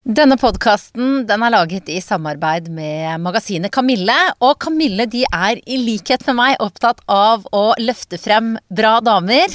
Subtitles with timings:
[0.00, 4.14] Denne podkasten den er laget i samarbeid med magasinet Kamille.
[4.40, 9.52] Og Kamille er i likhet med meg opptatt av å løfte frem bra damer.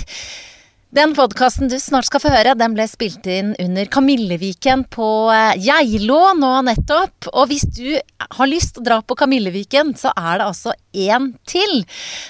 [0.96, 5.58] Den podkasten du snart skal få høre, den ble spilt inn under Kamilleviken på eh,
[5.60, 7.28] Geilo nå nettopp.
[7.34, 7.98] Og hvis du
[8.38, 11.82] har lyst til å dra på Kamilleviken, så er det altså én til.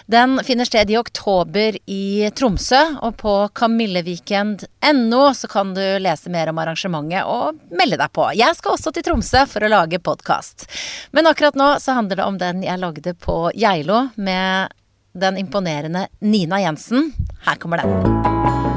[0.09, 6.49] Den finner sted i oktober i Tromsø, og på kamilleviken.no så kan du lese mer
[6.49, 8.31] om arrangementet og melde deg på.
[8.33, 10.65] Jeg skal også til Tromsø for å lage podkast.
[11.13, 14.73] Men akkurat nå så handler det om den jeg lagde på Geilo med
[15.15, 17.13] den imponerende Nina Jensen.
[17.45, 18.74] Her kommer den.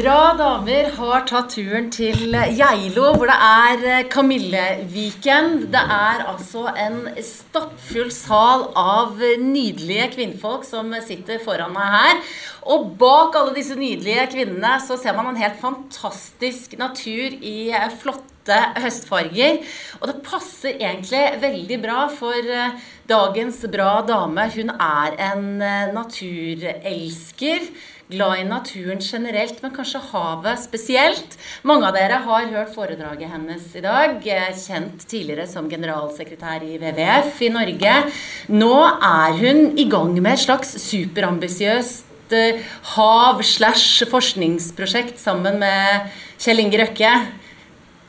[0.00, 5.66] Bra damer har tatt turen til Geilo, hvor det er eh, Kamilleviken.
[5.74, 12.22] Det er altså en stappfull sal av nydelige kvinnfolk som sitter foran meg her.
[12.72, 17.92] Og bak alle disse nydelige kvinnene så ser man en helt fantastisk natur i eh,
[18.00, 19.60] flotte høstfarger.
[20.00, 22.80] Og det passer egentlig veldig bra, for eh,
[23.10, 25.48] dagens bra dame, hun er en
[25.92, 27.72] naturelsker
[28.10, 31.36] glad i naturen generelt, men kanskje havet spesielt.
[31.66, 34.18] Mange av dere har hørt foredraget hennes i dag.
[34.60, 37.94] Kjent tidligere som generalsekretær i WWF i Norge.
[38.52, 42.60] Nå er hun i gang med et slags superambisiøst eh,
[42.96, 46.10] hav- slash forskningsprosjekt sammen med
[46.40, 47.14] Kjell Inge Røkke.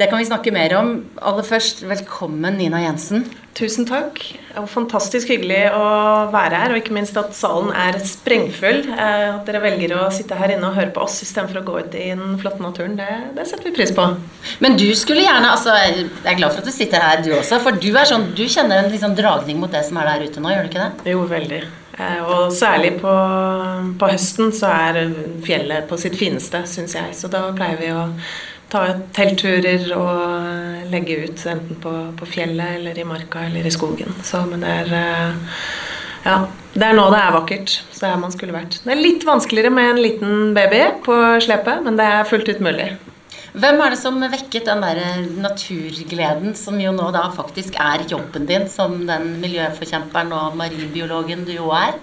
[0.01, 0.95] Det kan vi snakke mer om.
[1.21, 3.27] Aller først, velkommen Nina Jensen.
[3.53, 4.21] Tusen takk.
[4.51, 5.83] Det var fantastisk hyggelig å
[6.31, 8.79] være her, og ikke minst at salen er sprengfull.
[8.87, 11.75] Eh, at dere velger å sitte her inne og høre på oss istedenfor å gå
[11.81, 14.05] ut i den flotte naturen, det, det, setter vi pris på.
[14.63, 17.59] Men du skulle gjerne altså, Jeg er glad for at du sitter her, du også.
[17.63, 20.43] For du, er sånn, du kjenner en liksom dragning mot det som er der ute
[20.43, 21.11] nå, gjør du ikke det?
[21.11, 21.61] Jo, veldig.
[21.99, 23.17] Eh, og særlig på,
[23.99, 25.03] på høsten så er
[25.43, 27.11] fjellet på sitt fineste, syns jeg.
[27.19, 28.07] Så da pleier vi å
[28.71, 34.15] ta teltturer og legge ut enten på, på, fjellet eller i marka eller i skogen.
[34.23, 35.53] Så, men det er eh,
[36.25, 36.35] ja,
[36.73, 37.77] det er nå det er vakkert.
[37.91, 38.79] Så det er man skulle vært.
[38.83, 42.61] Det er litt vanskeligere med en liten baby på slepet, men det er fullt ut
[42.63, 42.91] mulig.
[43.51, 44.99] Hvem er det som vekket den der
[45.43, 51.57] naturgleden, som jo nå da faktisk er jobben din som den miljøforkjemperen og marinbiologen du
[51.57, 51.97] jo er?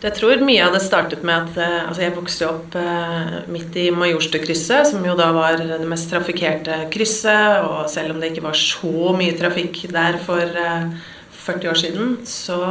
[0.00, 3.74] Jeg tror mye av det startet med at eh, altså jeg vokste opp eh, midt
[3.76, 7.66] i Majorstukrysset, som jo da var det mest trafikkerte krysset.
[7.66, 12.16] Og selv om det ikke var så mye trafikk der for 40 eh, år siden,
[12.24, 12.62] så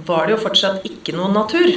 [0.00, 1.72] var det jo fortsatt ikke noe natur.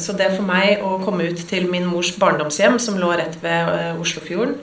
[0.00, 4.00] Så det for meg å komme ut til min mors barndomshjem, som lå rett ved
[4.02, 4.56] Oslofjorden,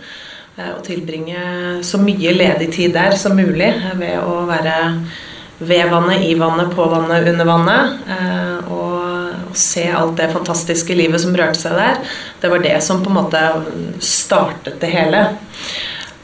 [0.61, 4.75] og tilbringe så mye ledig tid der som mulig ved å være
[5.61, 7.97] ved vannet, i vannet, på vannet, under vannet.
[8.09, 8.97] Eh, og,
[9.51, 11.97] se alt det fantastiske livet som rørte seg der.
[12.39, 13.41] Det var det som på en måte
[13.99, 15.25] startet det hele.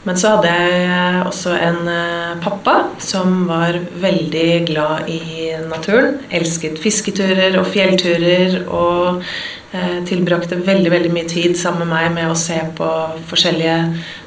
[0.08, 6.16] Men så hadde jeg også en eh, pappa som var veldig glad i naturen.
[6.32, 9.22] Elsket fisketurer og fjellturer og
[9.68, 12.86] Eh, tilbrakte veldig veldig mye tid sammen med meg med å se på
[13.28, 13.74] forskjellige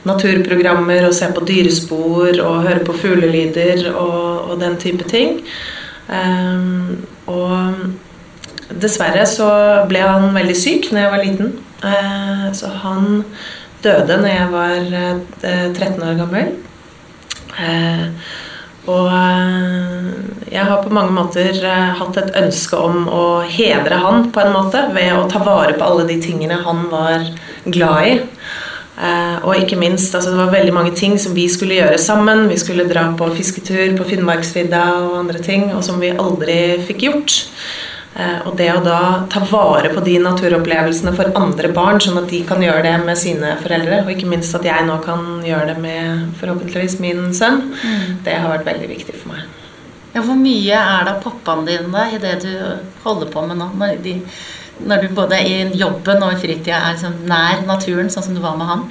[0.05, 5.39] naturprogrammer og se på dyrespor og høre på fuglelyder og, og den type ting.
[6.11, 9.49] Um, og dessverre så
[9.89, 11.51] ble han veldig syk når jeg var liten.
[11.81, 13.23] Uh, så han
[13.83, 16.55] døde når jeg var uh, 13 år gammel.
[17.51, 18.07] Uh,
[18.89, 20.07] og eh,
[20.49, 24.55] jeg har på mange måter eh, hatt et ønske om å hedre han på en
[24.55, 27.27] måte ved å ta vare på alle de tingene han var
[27.67, 28.15] glad i.
[29.01, 32.47] Eh, og ikke minst, altså det var veldig mange ting som vi skulle gjøre sammen.
[32.49, 37.05] Vi skulle dra på fisketur på Finnmarksvidda og andre ting, og som vi aldri fikk
[37.05, 37.37] gjort.
[38.11, 42.27] Eh, og det å da ta vare på de naturopplevelsene for andre barn, sånn at
[42.31, 45.71] de kan gjøre det med sine foreldre, og ikke minst at jeg nå kan gjøre
[45.71, 48.21] det med forhåpentligvis min sønn, mm.
[48.25, 49.47] det har vært veldig viktig for meg.
[50.11, 52.51] Ja, hvor mye er det av pappaen din da, i det du
[53.05, 53.69] holder på med nå?
[53.79, 54.17] Når, de,
[54.83, 58.43] når du både i jobben og i fritida er liksom nær naturen, sånn som du
[58.43, 58.83] var med han?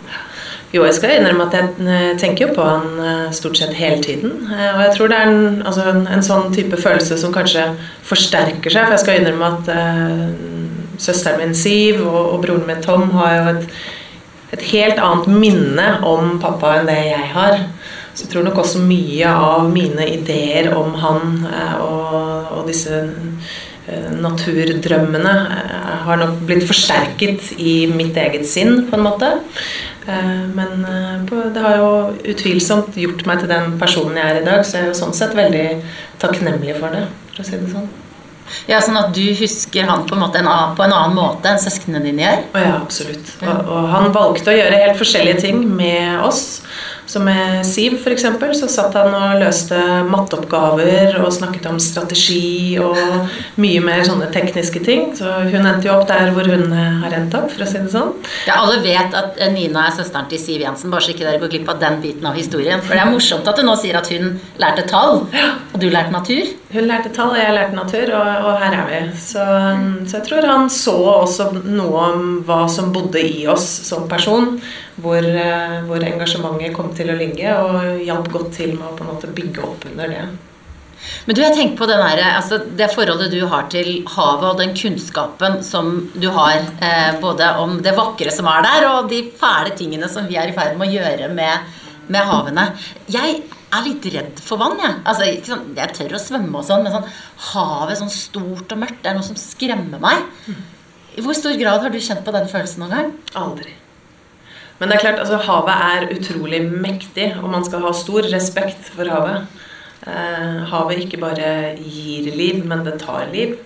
[0.71, 4.45] Jo, jeg skal innrømme at jeg tenker jo på han eh, stort sett hele tiden.
[4.47, 7.65] Eh, og jeg tror det er en, altså en, en sånn type følelse som kanskje
[8.07, 8.87] forsterker seg.
[8.87, 13.35] For jeg skal innrømme at uh, søsteren min Siv og, og, broren min Tom har
[13.35, 13.67] jo et,
[14.55, 17.59] et helt annet minne om pappa enn det jeg har.
[18.15, 23.03] Så jeg tror nok også mye av mine ideer om han uh, og, og disse
[23.91, 29.31] eh, naturdrømmene eh, har nok blitt forsterket i mitt eget sinn, på en måte.
[30.07, 30.85] Men
[31.55, 31.91] det har jo
[32.33, 35.17] utvilsomt gjort meg til den personen jeg er i dag, så jeg er jo sånn
[35.17, 35.67] sett veldig
[36.23, 37.05] takknemlig for det,
[37.35, 37.91] for å si det sånn.
[38.67, 42.03] Ja, Sånn at du husker han på en, måte, på en annen måte enn søsknene
[42.05, 42.41] dine gjør?
[42.59, 43.35] Ja, absolutt.
[43.45, 46.61] Og, og han valgte å gjøre helt forskjellige ting med oss.
[47.11, 48.23] Så med Siv f.eks.
[48.61, 49.77] så satt han og løste
[50.07, 52.95] matteoppgaver og snakket om strategi og
[53.59, 55.09] mye mer sånne tekniske ting.
[55.19, 57.81] Så hun endte jo opp der hvor hun eh, har endt opp, for å si
[57.83, 58.13] det sånn.
[58.47, 61.41] Ja, alle vet at eh, Nina er søsteren til Siv Jensen, bare så ikke dere
[61.43, 62.79] går glipp av den biten av historien.
[62.85, 66.15] For det er morsomt at du nå sier at hun lærte tall, og du lærte
[66.15, 66.53] natur.
[66.71, 69.01] Hun lærte tall, og jeg lærte natur, og, og her er vi.
[69.19, 69.49] Så,
[70.07, 74.61] så jeg tror han så også noe om hva som bodde i oss som person
[75.01, 79.07] hvor, eh, hvor, engasjementet kom til å ligge, og hjalp godt til med å på
[79.07, 80.25] en måte bygge opp under det.
[81.25, 84.75] Men du, jeg tenker på her, altså det forholdet du har til havet, og den
[84.77, 89.73] kunnskapen som du har eh, både om det vakre som er der, og de fæle
[89.79, 91.73] tingene som vi er i ferd med å gjøre med,
[92.13, 92.67] med havene.
[93.09, 95.01] Jeg er litt redd for vann, jeg.
[95.09, 97.11] Altså, sånn, jeg tør å svømme og sånn, men sånn,
[97.55, 100.27] havet sånn stort og mørkt, det er noe som skremmer meg.
[101.17, 103.15] I hvor stor grad har du kjent på den følelsen noen gang?
[103.41, 103.80] Aldri.
[104.81, 108.89] Men det er klart, altså, havet er utrolig mektig, og man skal ha stor respekt
[108.95, 109.59] for havet.
[110.09, 113.59] Eh, havet ikke bare gir liv, men det tar liv.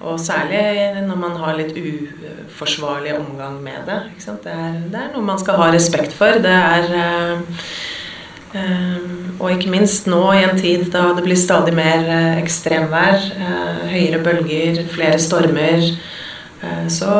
[0.00, 0.60] Og særlig
[1.06, 3.98] når man har litt uforsvarlig omgang med det.
[4.20, 6.40] Det, er, det, er, noe man skal ha respekt for.
[6.40, 7.58] Det er eh,
[8.60, 9.10] eh,
[9.40, 13.84] Og ikke minst nå i en tid da det blir stadig mer eh, ekstremvær, eh,
[13.92, 15.84] høyere bølger, flere stormer,
[16.64, 17.12] eh, så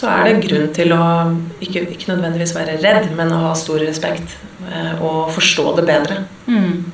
[0.00, 1.04] så er det grunn til å
[1.60, 4.36] ikke, ikke, nødvendigvis være redd, men å ha stor respekt
[4.70, 6.22] eh, og forstå det bedre.
[6.48, 6.86] Mm.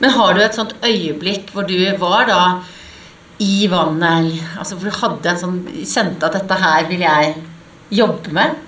[0.00, 2.42] Men har du et sånt øyeblikk hvor du var da
[3.42, 7.34] i vannet, altså hvor du hadde en sånn, kjente at dette her vil jeg
[8.00, 8.58] jobbe med?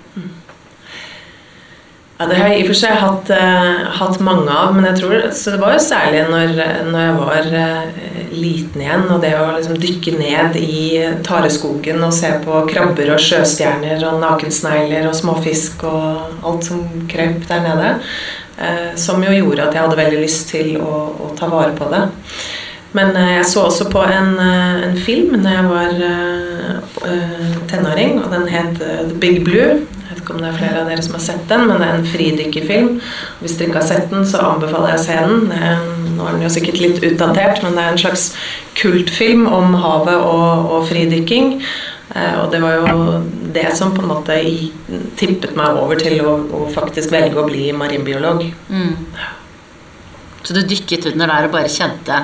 [2.19, 4.99] Ja, Det har jeg i og for seg hatt, uh, hatt, mange av, men jeg
[5.01, 6.53] tror, så det var jo særlig når,
[6.89, 10.81] når jeg var uh, liten igjen, og det å liksom dykke ned i
[11.25, 17.47] tareskogen og se på krabber og sjøstjerner og nakensnegler og småfisk og alt som krøp
[17.49, 17.93] der nede,
[18.59, 21.89] uh, som jo gjorde at jeg hadde veldig lyst til å, å ta vare på
[21.93, 22.05] det.
[22.93, 25.93] Men jeg så også på en, en film når jeg var
[27.71, 29.79] tenåring, og den het The Big Blue
[30.23, 31.97] vet ikke om det er flere av dere som har sett den, men det er
[31.97, 32.91] en fridykkerfilm.
[33.41, 36.13] Hvis dere ikke har sett den, så anbefaler jeg å se den.
[36.15, 38.27] nå er den jo sikkert litt utdatert, men det er en slags
[38.79, 41.57] kultfilm om havet og, og fridykking.
[42.13, 43.19] Eh, og det var jo
[43.53, 44.37] det som på en måte
[45.19, 48.45] tippet meg over til å, å faktisk velge å bli marinbiolog.
[48.69, 48.93] Mm.
[50.43, 52.23] Så du dykket under der og bare kjente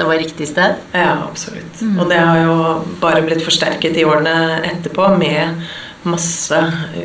[0.00, 0.74] det var riktig sted?
[0.92, 1.80] Ja, absolutt.
[1.82, 1.98] Mm.
[2.00, 2.56] Og det har jo
[3.02, 5.64] bare blitt forsterket i årene etterpå med
[6.08, 6.58] masse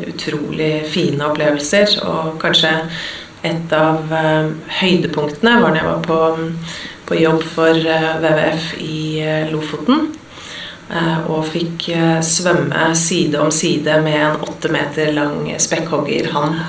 [0.06, 1.98] utrolig fine opplevelser.
[2.06, 2.72] Og kanskje
[3.46, 4.50] et av eh,
[4.80, 6.20] høydepunktene var da jeg var på,
[7.08, 10.12] på jobb for eh, WWF i eh, Lofoten.
[11.26, 11.88] og fikk
[12.22, 16.60] svømme side om side med en åtte meter lang spekkhoggerhann.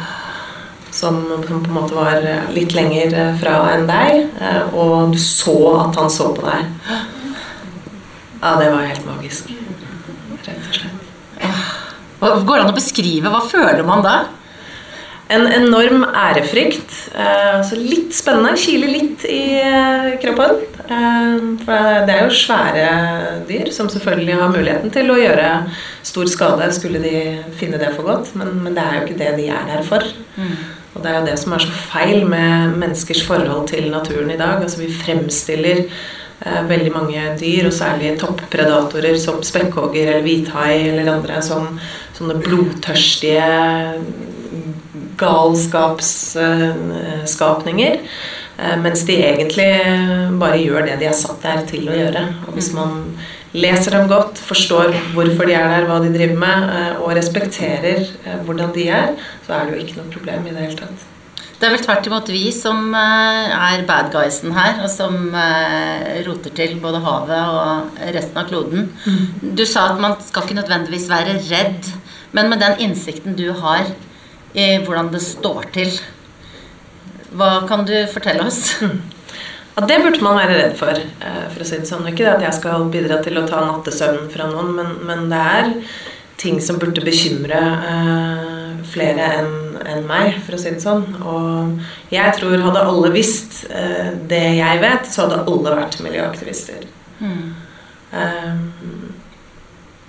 [0.89, 4.33] Som, som, på en måte var litt lenger fra enn deg.
[4.73, 6.65] og du så at han så på deg.
[8.41, 9.53] Ja, det var helt magisk.
[10.47, 10.86] Rett og slett.
[12.19, 13.31] Går det an å beskrive?
[13.31, 14.17] Hva føler man da?
[15.27, 16.93] En enorm ærefrykt.
[17.11, 18.55] Eh, altså litt spennende.
[18.59, 20.61] Kiler litt i eh, kroppen.
[20.87, 22.87] Eh, for det er jo svære
[23.49, 25.49] dyr som selvfølgelig har muligheten til å gjøre
[26.07, 27.17] stor skade skulle de
[27.59, 30.05] finne det for godt, men, men det er jo ikke det de er der for.
[30.37, 30.55] Mm.
[30.95, 34.39] Og det er jo det som er så feil med menneskers forhold til naturen i
[34.39, 34.63] dag.
[34.63, 35.83] Altså vi fremstiller
[36.69, 41.79] veldig mange dyr, og særlig toppredatorer som spekkhogger eller hvithai eller andre, som,
[42.17, 43.45] sånne blodtørstige
[45.17, 47.97] galskapsskapninger.
[48.57, 49.69] Eh, mens de egentlig
[50.41, 52.23] bare gjør det de er satt der til å gjøre.
[52.47, 53.17] Og hvis man
[53.57, 57.99] leser dem godt, forstår hvorfor de er der, hva de driver med, eh, og respekterer
[58.01, 59.13] eh, hvordan de er,
[59.45, 61.05] så er det jo ikke noe problem i det hele tatt.
[61.57, 65.33] Det er vel tvert imot vi som er bad guysen her, og som
[66.27, 68.91] roter til både havet og resten av kloden.
[69.07, 69.55] Mm.
[69.57, 71.89] Du sa at man skal ikke nødvendigvis være redd,
[72.37, 73.89] men med den innsikten du har
[74.53, 75.89] i hvordan det står til
[77.37, 78.77] hva kan du fortelle oss?
[79.77, 80.89] Ja, Det burde man være redd for.
[80.97, 82.07] Eh, for å si det sånn.
[82.09, 85.41] Ikke det at jeg skal bidra til å ta nattesøvnen fra noen, men, men, det
[85.41, 85.69] er
[86.41, 89.53] ting som burde bekymre uh, flere enn
[89.89, 91.05] en meg, for å si det sånn.
[91.21, 96.89] Og jeg tror hadde alle visst uh, det jeg vet, så hadde alle vært miljøaktivister.
[97.21, 97.45] Mm.
[98.17, 98.59] Um,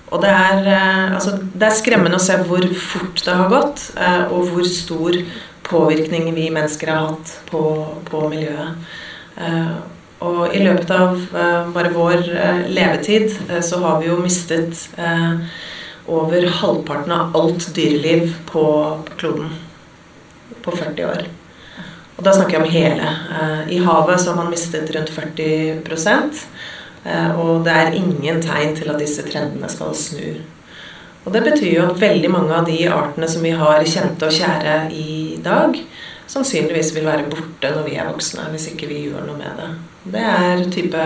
[0.09, 3.85] og det er, uh, altså, det er skremmende å se hvor fort det har gått,
[4.33, 5.21] og hvor stor
[5.69, 7.63] påvirkning vi mennesker har hatt på,
[8.09, 8.89] på miljøet.
[9.37, 9.77] Eh,
[10.27, 14.89] og i løpet av eh, bare vår eh, levetid så har vi jo mistet
[16.09, 18.65] over halvparten av alt dyreliv på
[19.21, 19.53] kloden
[20.65, 21.27] på 40 år.
[22.17, 23.11] Og da snakker jeg om hele.
[23.71, 25.85] I havet så har man mistet rundt 40
[27.07, 30.39] og det er ingen tegn til at disse trendene skal snu.
[31.29, 34.33] Og det betyr jo at veldig mange av de artene som vi har kjente og
[34.33, 35.77] kjære i dag,
[36.29, 39.69] sannsynligvis vil være borte når vi er voksne, hvis ikke vi gjør noe med det.
[40.13, 41.05] Det er type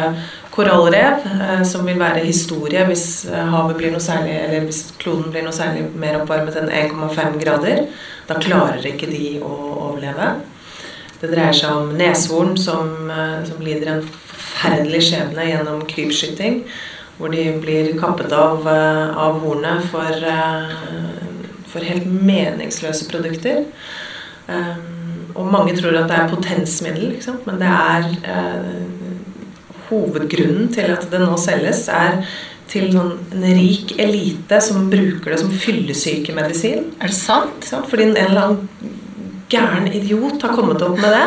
[0.54, 5.30] korallrev, eh, som vil være historie hvis eh, havet blir noe særlig, eller hvis kloden
[5.34, 7.86] blir noe særlig mer oppvarmet enn 1,5 grader.
[8.28, 9.52] Da klarer ikke de å
[9.88, 10.34] overleve.
[11.22, 14.06] Det dreier seg om neshorn som, eh, som lider en
[14.52, 16.62] forferdelig skjebne gjennom krypskyting
[17.18, 20.72] hvor de blir kappet av, eh, av hornet for, eh,
[21.66, 23.64] for, helt meningsløse produkter.
[24.48, 24.76] Eh,
[25.36, 27.14] og mange tror at det er potensmiddel,
[27.46, 28.02] men det er
[29.88, 32.26] hovedgrunnen til at det nå selges, er
[32.68, 36.94] til en rik elite som bruker det som fyllesykemedisin.
[37.00, 37.64] Er det sant?
[37.88, 38.68] Fordi en eller annen
[39.48, 41.26] gæren idiot har kommet opp med det,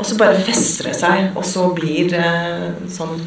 [0.00, 3.18] og så bare fester det seg, og så blir eh, sånn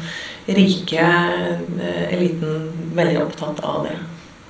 [0.44, 2.66] rike eh, eliten
[2.96, 3.98] veldig opptatt av det.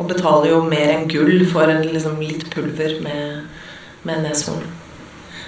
[0.01, 3.45] Og betaler jo mer enn gull for en, liksom, litt pulver med,
[4.09, 4.65] med neshorn.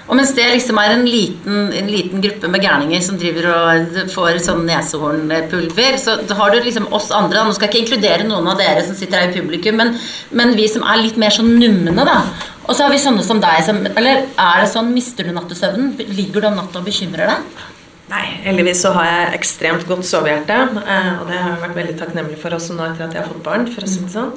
[0.07, 3.97] Og mens det liksom er en liten, en liten gruppe med gærninger som driver og
[4.13, 8.47] får sånn nesehornpulver, så har du liksom oss andre Nå skal jeg ikke inkludere noen
[8.47, 9.97] av dere som sitter her i publikum, men,
[10.31, 12.21] men vi som er litt mer sånn numne, da.
[12.67, 15.95] Og så har vi sånne som deg som Eller er det sånn, mister du nattesøvnen?
[16.11, 17.65] Ligger du om natta og bekymrer deg?
[18.07, 20.55] Nei, heldigvis så har jeg ekstremt godt sovehjerte.
[20.79, 23.27] Eh, og det har jeg vært veldig takknemlig for også nå etter at jeg har
[23.27, 23.65] fått barn.
[23.67, 24.29] for å si det sånn.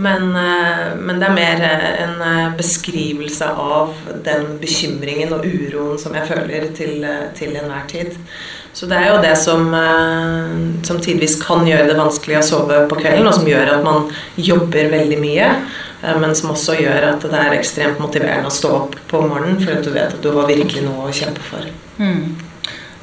[0.00, 3.92] Men, eh, men det er mer eh, en beskrivelse av
[4.24, 7.04] den bekymringen og uroen som jeg føler til,
[7.36, 8.16] til enhver tid.
[8.72, 9.66] Så det er jo det som,
[10.86, 14.06] som tidvis kan gjøre det vanskelig å sove på kvelden, og som gjør at man
[14.38, 15.48] jobber veldig mye.
[16.00, 19.76] Men som også gjør at det er ekstremt motiverende å stå opp på morgenen, for
[19.76, 21.66] at du vet at du har virkelig noe å kjempe for.
[22.00, 22.38] Mm.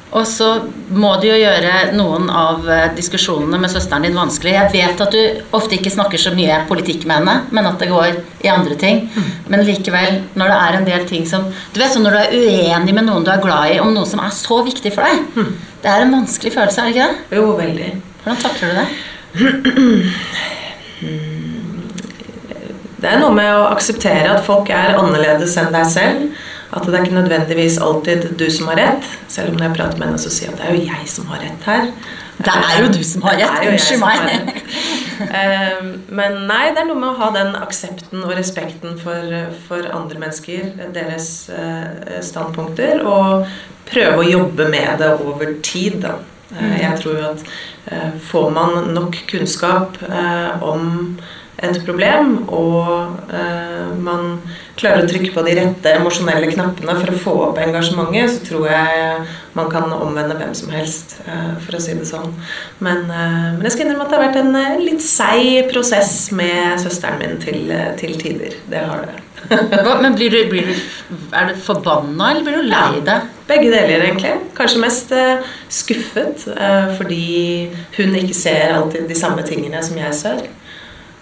[0.08, 0.46] Og så
[0.88, 4.54] må du jo gjøre noen av eh, diskusjonene med søsteren din vanskelig.
[4.54, 7.90] Jeg vet at du ofte ikke snakker så mye politikk med henne, men at det
[7.90, 9.02] går i andre ting.
[9.52, 12.32] Men likevel, når det er en del ting som Du vet sånn når du er
[12.38, 15.16] uenig med noen du er glad i, om noe som er så viktig for deg.
[15.84, 17.38] Det er en vanskelig følelse, er det ikke det?
[17.38, 17.90] Jo, veldig.
[18.24, 18.88] Hvordan takler du det?
[22.98, 26.38] Det er noe med å akseptere at folk er annerledes enn deg selv.
[26.68, 29.12] At det er ikke nødvendigvis alltid du som har rett.
[29.30, 31.12] Selv om når jeg prater med henne, så sier jeg at det er jo jeg
[31.14, 31.86] som har rett her.
[32.38, 33.68] Det er jo du som har rett.
[33.70, 34.64] Unnskyld meg.
[35.18, 39.32] Ehm, men nei, det er noe med å ha den aksepten og respekten for,
[39.66, 43.48] for andre mennesker, deres eh, standpunkter, og
[43.88, 46.14] prøve å jobbe med det over tid, da.
[46.52, 46.76] Eh, mm.
[46.84, 47.42] Jeg tror jo at
[47.90, 49.98] eh, får man nok kunnskap
[50.62, 51.18] om
[51.58, 53.28] et problem, og
[53.98, 54.38] man
[54.78, 58.68] klarer å trykke på de rette emosjonelle knappene for å få opp engasjementet, så tror
[58.70, 59.26] jeg
[59.58, 62.30] man kan omvende hvem som helst, eh, for å si det sånn.
[62.84, 66.30] Men, eh, men jeg skal innrømme at det har vært en eh, litt seig prosess
[66.30, 68.54] med søsteren min til, til tider.
[68.70, 69.24] Det har det.
[70.02, 70.74] men blir du, blir du,
[71.32, 73.28] Er du forbanna, eller blir du lei deg?
[73.48, 74.34] Begge deler, egentlig.
[74.58, 75.14] Kanskje mest
[75.72, 76.42] skuffet
[76.98, 80.42] fordi hun ikke ser alltid de samme tingene som jeg ser.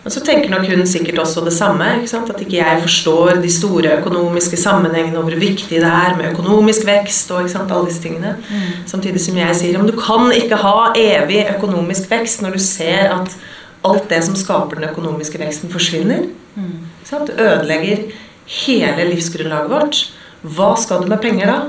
[0.07, 1.87] Men så tenker nok hun sikkert også det samme.
[2.05, 6.29] Ikke At ikke jeg forstår de store økonomiske sammenhengene og hvor viktig det er med
[6.31, 7.33] økonomisk vekst.
[7.35, 8.37] og alle disse tingene.
[8.47, 8.87] Mm.
[8.87, 13.11] Samtidig som jeg sier at du kan ikke ha evig økonomisk vekst når du ser
[13.19, 13.35] at
[13.83, 16.31] alt det som skaper den økonomiske veksten, forsvinner.
[16.55, 16.87] Mm.
[17.11, 18.07] Du ødelegger
[18.47, 20.13] hele livsgrunnlaget vårt.
[20.43, 21.61] Hva skal du med penger da?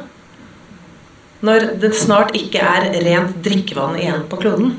[1.41, 4.75] Når det snart ikke er rent drikkevann igjen på kloden.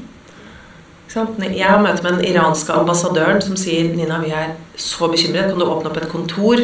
[1.09, 5.49] Jeg har møte med den iranske ambassadøren som sier Nina, vi er så bekymret.
[5.49, 6.61] Kan du åpne opp et kontor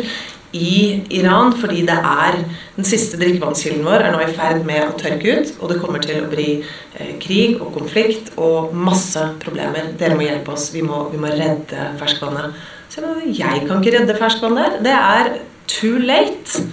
[0.54, 2.36] i Iran, fordi det er
[2.76, 6.04] den siste drikkevannskilden vår er nå i ferd med å tørke ut, og det kommer
[6.04, 9.94] til å bli eh, krig og konflikt og masse problemer.
[9.98, 10.68] Dere må hjelpe oss.
[10.74, 12.54] Vi må, vi må redde ferskvannet.
[12.92, 14.76] Så jeg kan ikke redde ferskvann der.
[14.84, 15.32] Det er
[15.72, 16.66] too late.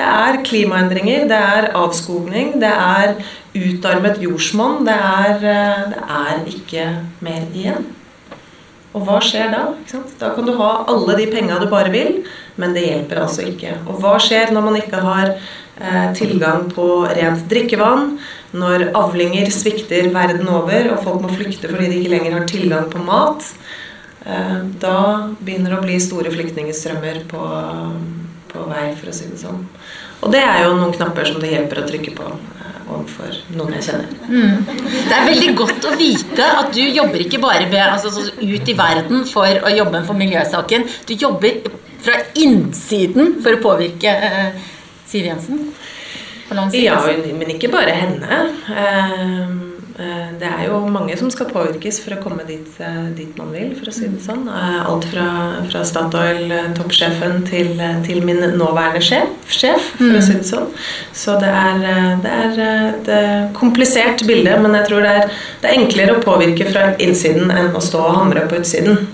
[0.00, 3.18] Det er klimaendringer, det er avskogning, det er
[3.52, 4.86] utarmet jordsmonn.
[4.86, 6.84] Det, eh, det er ikke
[7.20, 7.90] mer igjen.
[8.96, 9.66] Og hva skjer da?
[10.18, 12.22] Da kan du ha alle de penga du bare vil,
[12.56, 13.76] men det hjelper altså ikke.
[13.86, 18.16] Og hva skjer når man ikke har eh, tilgang på rent drikkevann?
[18.56, 22.88] Når avlinger svikter verden over, og folk må flykte fordi de ikke lenger har tilgang
[22.90, 23.52] på mat?
[24.24, 24.96] Eh, da
[25.38, 27.44] begynner det å bli store flyktningstrømmer på,
[28.50, 29.62] på vei, for å si det sånn.
[30.20, 32.32] Og det er jo noen knapper som det hjelper å trykke på
[32.90, 34.10] overfor noen jeg kjenner.
[34.26, 34.64] Mm.
[35.06, 38.76] Det er veldig godt å vite at du jobber ikke bare med, altså, ut i
[38.78, 40.88] verden for å jobbe for miljøsaken.
[41.06, 41.62] Du jobber
[42.00, 44.68] fra innsiden for å påvirke eh,
[45.10, 45.70] Siv Jensen.
[46.74, 46.98] Ja,
[47.38, 48.40] men ikke bare henne.
[48.74, 49.69] Eh,
[50.40, 53.74] det er jo mange som skal påvirkes for å komme dit, eh, dit man vil,
[53.76, 54.46] for å si det sånn.
[54.48, 55.26] Eh, alt fra,
[55.68, 57.74] fra Statoil-toppsjefen til,
[58.06, 60.70] til, min nåværende sjef, sjef, for å si det sånn.
[61.12, 61.84] Så det er,
[62.24, 63.12] det er et
[63.58, 67.74] komplisert bilde, men jeg tror det er, det er enklere å påvirke fra innsiden enn
[67.76, 69.04] å stå og hamre på utsiden.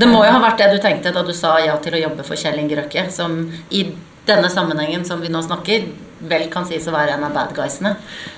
[0.00, 2.24] Det må jo ha vært det du tenkte da du sa ja til å jobbe
[2.24, 3.88] for Kjell Inge Røkke, som i
[4.28, 5.88] denne sammenhengen som vi nå snakker,
[6.28, 7.94] vel kan sies å være en av bad guysene.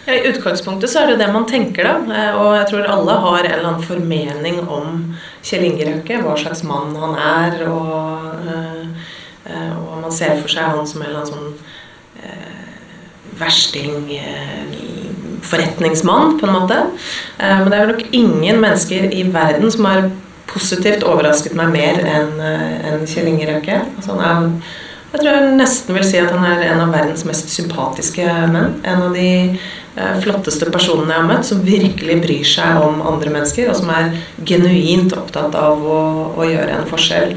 [0.07, 1.95] Ja, I utgangspunktet så er det det man tenker, da.
[2.15, 6.37] Eh, og jeg tror alle har en eller annen formening om Kjell Inge Røkke, hva
[6.39, 11.25] slags mann han er, og, øh, og man ser for seg han som en eller
[11.25, 11.71] annen sånn
[13.41, 14.12] versting
[15.43, 16.77] forretningsmann, på en måte.
[17.41, 20.11] Men det er nok ingen mennesker i verden som har
[20.53, 23.81] positivt overrasket meg mer enn Kjell Inge Røkke.
[23.97, 24.71] Altså, han er
[25.12, 28.79] jeg tror jeg nesten vil si at han er en av verdens mest sympatiske menn.
[28.88, 33.35] En av de eh, flotteste personene jeg har møtt, som virkelig bryr seg om andre
[33.35, 34.14] mennesker, og som er
[34.48, 36.01] genuint opptatt av å,
[36.33, 37.35] å gjøre en forskjell.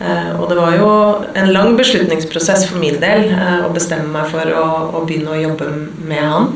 [0.00, 0.88] Eh, og det var jo
[1.36, 4.64] en lang beslutningsprosess for min del eh, å bestemme meg for å,
[4.96, 5.68] å begynne å jobbe
[6.08, 6.54] med han.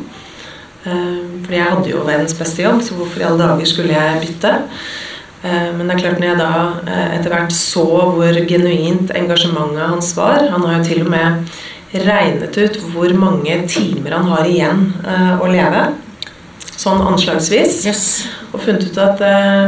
[0.88, 4.52] For jeg hadde jo verdens beste jobb, så hvorfor i alle dager skulle jeg bytte?
[5.42, 6.52] Eh, men det er klart når jeg da
[6.90, 7.84] eh, etter hvert så
[8.16, 11.52] hvor genuint engasjementet hans var Han har jo til og med
[11.94, 15.84] regnet ut hvor mange timer han har igjen eh, å leve.
[16.78, 17.78] Sånn anslagsvis.
[17.88, 18.02] Yes.
[18.52, 19.22] Og funnet ut at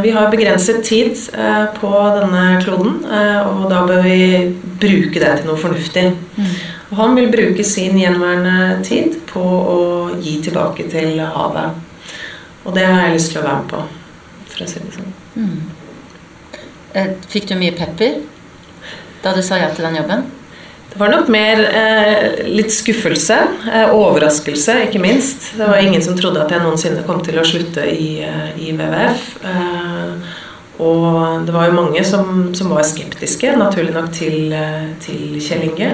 [0.04, 1.18] vi har begrenset tid
[1.80, 3.00] på denne kloden.
[3.02, 4.20] og da bør vi
[4.78, 6.06] bruke det til noe fornuftig.
[6.38, 6.52] Mm.
[6.92, 9.80] Og han vil bruke sin gjenværende tid på å
[10.22, 11.82] gi tilbake til havet.
[12.62, 13.82] Og det har jeg lyst til å være med på,
[14.54, 15.19] for å si det sånn.
[15.36, 15.70] Mm.
[16.92, 18.20] Eh, fikk du mye pepper
[19.22, 20.28] da du sa ja til den jobben?
[20.90, 23.36] Det var nok mer eh, litt skuffelse.
[23.70, 25.52] Eh, overraskelse, ikke minst.
[25.58, 28.72] Det var ingen som trodde at jeg noensinne kom til å slutte i, eh, i
[28.74, 29.28] WWF.
[29.46, 30.32] Eh,
[30.80, 35.68] og det var jo mange som, som var skeptiske, naturlig nok, til, eh, til, Kjell
[35.68, 35.92] Inge.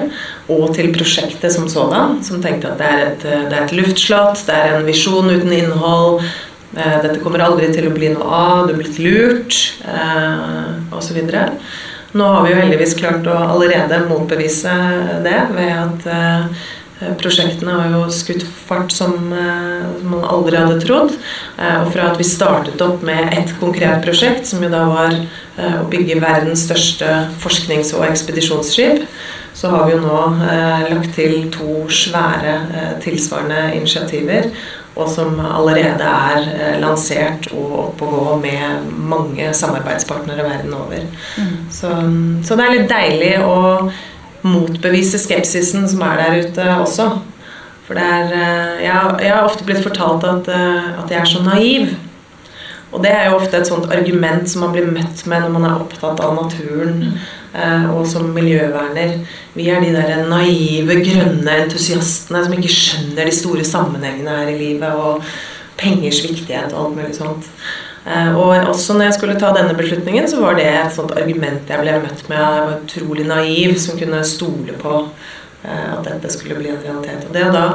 [0.49, 2.17] Og til prosjektet som sådan.
[2.25, 5.53] Som tenkte at det er et, det er et luftslott, det er en visjon uten
[5.59, 6.23] innhold.
[6.77, 11.17] Eh, dette kommer aldri til å bli noe av, du er blitt lurt, eh, osv.
[12.17, 14.73] Nå har vi jo heldigvis klart å allerede motbevise
[15.25, 16.67] det ved at eh,
[17.17, 21.11] prosjektene har jo skutt fart som, man aldri hadde trodd.
[21.13, 25.83] Og fra at vi startet opp med ett konkret prosjekt, som jo da var å
[25.91, 27.11] bygge verdens største
[27.43, 29.05] forsknings- og ekspedisjonsskip,
[29.53, 30.23] så har vi jo nå
[30.89, 32.57] lagt til to svære
[33.05, 34.49] tilsvarende initiativer
[34.97, 41.05] og som allerede er eh, lansert og oppe og gå med mange samarbeidspartnere verden over.
[41.37, 41.55] Mm.
[41.71, 41.93] Så,
[42.43, 43.57] så, det er litt deilig å
[44.47, 47.09] motbevise skepsisen som er der ute også.
[47.87, 51.31] For det er eh, Jeg, jeg har ofte blitt fortalt at, eh, at jeg er
[51.31, 51.95] så naiv.
[52.91, 55.67] Og det er jo ofte et sånt argument som man blir møtt med når man
[55.67, 57.17] er opptatt av naturen.
[57.57, 59.15] Eh, og som miljøverner.
[59.57, 64.57] Vi er de der naive, grønne entusiastene som ikke skjønner de store sammenhengene her i
[64.59, 65.23] livet, og
[65.77, 67.47] pengers viktighet og alt mulig sånt.
[68.05, 71.71] Eh, og også når jeg skulle ta denne beslutningen, så var det et sånt argument
[71.73, 72.37] jeg ble møtt med.
[72.37, 74.99] Jeg var utrolig naiv som kunne stole på
[75.65, 77.25] eh, at dette skulle bli en realitet.
[77.25, 77.65] Og det å da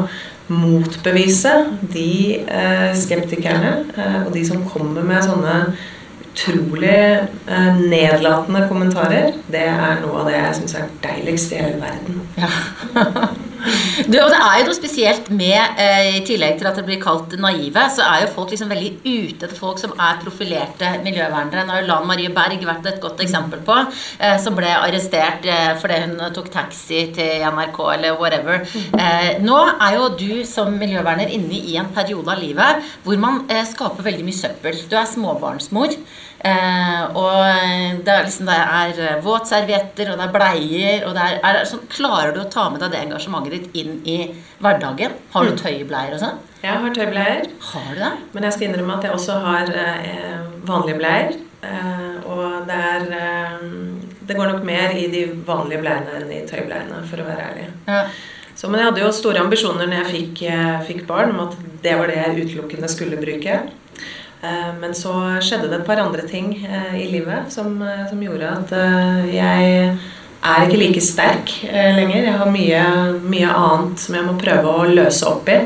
[0.53, 1.53] motbevise
[1.95, 2.43] de
[2.99, 3.71] skeptikerne
[4.27, 5.55] og de som kommer med sånne
[6.33, 11.81] utrolig eh, nedlatende kommentarer, det er noe av det jeg syns er deiligst i hele
[11.83, 12.23] verden.
[12.41, 12.53] Ja.
[14.09, 17.01] Du, og det er jo noe spesielt med, eh, i tillegg til at det blir
[17.03, 21.65] kalt naive, så er jo folk liksom veldig ute etter folk som er profilerte miljøvernere.
[21.67, 23.79] Nå har jo Lan Marie Berg vært et godt eksempel på,
[24.19, 28.65] eh, som ble arrestert eh, fordi hun tok taxi til NRK eller whatever.
[28.99, 33.45] Eh, nå er jo du som miljøverner inne i en periode av livet hvor man
[33.51, 34.83] eh, skaper veldig mye søppel.
[34.91, 35.97] Du er småbarnsmor.
[36.43, 41.37] Eh, og det er, liksom, det er våtservietter, og det er bleier og det er,
[41.47, 44.17] er sånn, Klarer du å ta med deg det engasjementet ditt inn i
[44.63, 45.15] hverdagen?
[45.35, 46.43] Har du tøybleier og sånn?
[46.63, 47.47] Jeg har tøybleier.
[47.71, 48.11] Har du det?
[48.35, 51.33] Men jeg skal innrømme at jeg også har eh, vanlige bleier.
[51.63, 53.67] Eh, og det er eh,
[54.27, 57.69] Det går nok mer i de vanlige bleiene enn i tøybleiene, for å være ærlig.
[57.87, 58.03] Ja.
[58.55, 61.57] Så, men jeg hadde jo store ambisjoner når jeg fikk, eh, fikk barn, om at
[61.83, 63.61] det var det jeg utelukkende skulle bruke.
[64.43, 68.23] Eh, Men så skjedde det et par andre ting eh, i livet som, eh, som
[68.23, 68.73] gjorde at
[69.31, 69.69] jeg
[70.43, 72.25] er ikke like sterk lenger.
[72.27, 72.83] Jeg har mye,
[73.23, 75.61] mye annet som jeg må prøve å løse opp i.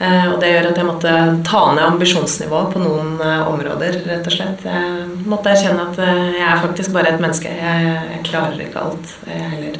[0.00, 3.18] Eh, Og det gjør at jeg måtte ta ned ambisjonsnivået på noen
[3.50, 4.62] områder, rett og slett.
[4.64, 7.50] Jeg måtte erkjenne at jeg er faktisk bare et menneske.
[7.50, 9.76] Jeg, jeg klarer ikke alt, jeg heller.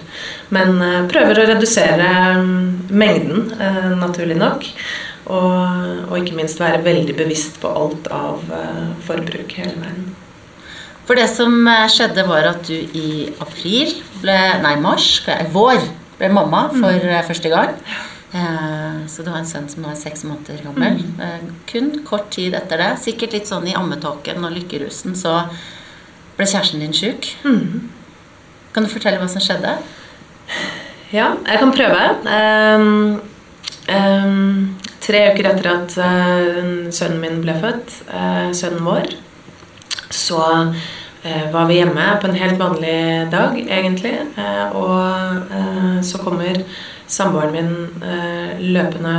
[0.51, 2.11] Men prøver å redusere
[2.43, 3.47] mm, mengden,
[4.03, 4.67] naturlig nok.
[5.31, 10.09] Og, og ikke minst være veldig bevisst på alt av uh, forbruk hele veien.
[11.11, 15.09] For det som eh, skjedde, var at du i april ble Nei, mars,
[15.51, 15.81] vår,
[16.21, 17.25] ble mamma for mm.
[17.27, 17.73] første gang.
[18.31, 21.01] Eh, Så du har en sønn som nå er seks måneder gammel.
[21.19, 25.41] Eh, Kun kort tid etter det, sikkert litt sånn i ammetåken og lykkerusen, så
[26.39, 27.33] ble kjæresten din sjuk.
[28.71, 29.75] Kan du fortelle hva som skjedde?
[31.11, 32.05] Ja, jeg kan prøve.
[32.23, 33.19] Um,
[33.91, 39.11] ehm, tre uker etter at eh, sønnen min ble født, eh, sønnen vår,
[40.13, 40.41] så
[41.25, 42.97] eh, var vi hjemme på en helt vanlig
[43.33, 44.17] dag, egentlig.
[44.77, 46.63] Og så kommer
[47.11, 49.15] samboeren min løpende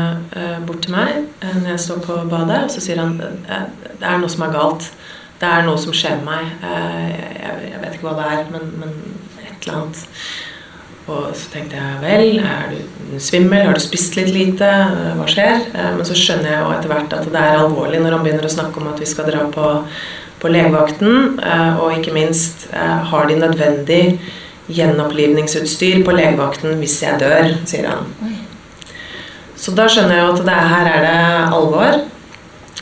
[0.66, 4.32] bort til meg når jeg står på badet, og så sier han det er noe
[4.32, 4.88] som er galt.
[5.42, 6.50] Det er noe som skjer med meg.
[7.42, 8.96] Jeg vet ikke hva det er, men, men
[9.44, 10.04] et eller annet.
[11.10, 14.68] Og så tenkte jeg vel, er du svimmel, har du spist litt lite,
[15.18, 15.66] hva skjer?
[15.74, 18.46] Eh, Men så skjønner jeg jo etter hvert at det er alvorlig når han begynner
[18.48, 19.72] å snakke om at vi skal dra på,
[20.42, 24.04] på legevakten, eh, og ikke minst eh, har de nødvendig
[24.72, 28.38] gjenopplivningsutstyr på legevakten hvis jeg dør, sier han.
[29.62, 31.18] Så da skjønner jeg jo at det er, her er det
[31.58, 32.00] alvor.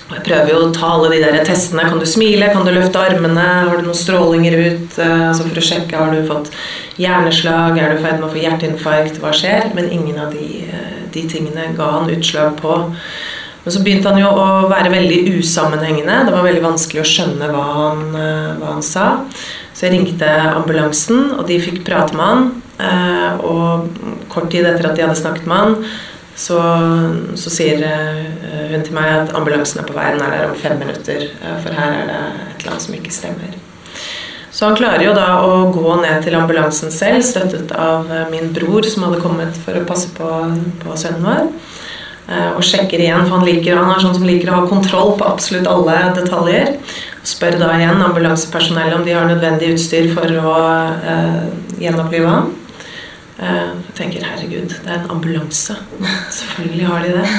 [0.10, 1.84] Og jeg prøver jo å ta alle de der testene.
[1.86, 2.48] Kan du smile?
[2.50, 3.44] Kan du løfte armene?
[3.70, 4.96] Har du noen strålinger ut?
[4.98, 6.50] Eh, altså for å sjekke har du fått
[6.98, 9.70] hjerneslag, er du i ferd med å få hjerteinfarkt, hva skjer?
[9.78, 12.80] Men ingen av de, eh, de tingene ga han utslag på.
[13.62, 16.26] Men så begynte han jo å være veldig usammenhengende.
[16.26, 19.08] Det var veldig vanskelig å skjønne hva han, eh, hva han sa.
[19.76, 22.52] Så jeg ringte ambulansen, og de fikk prate med han.
[23.44, 23.90] Og
[24.30, 25.86] kort tid etter at de hadde snakket med han,
[26.40, 26.60] så,
[27.36, 30.56] så sier eh, hun til meg at ambulansen er på vei, den er der om
[30.60, 31.26] fem minutter.
[31.28, 33.58] eh, For her er det et eller annet som ikke stemmer.
[34.50, 38.54] Så han klarer jo da å gå ned til ambulansen selv, støttet av eh, min
[38.56, 40.30] bror som hadde kommet for å passe på,
[40.84, 41.52] på sønnen vår.
[42.30, 45.26] Og sjekker igjen, for han, liker, han er sånn som liker å ha kontroll på
[45.26, 46.76] absolutt alle detaljer.
[47.26, 50.54] Spør da igjen ambulansepersonellet om de har nødvendig utstyr for å
[51.10, 51.40] eh,
[51.82, 52.52] gjenopplive ham.
[53.40, 55.76] Eh, Jeg tenker herregud, det er en ambulanse.
[56.40, 57.30] Selvfølgelig har de det.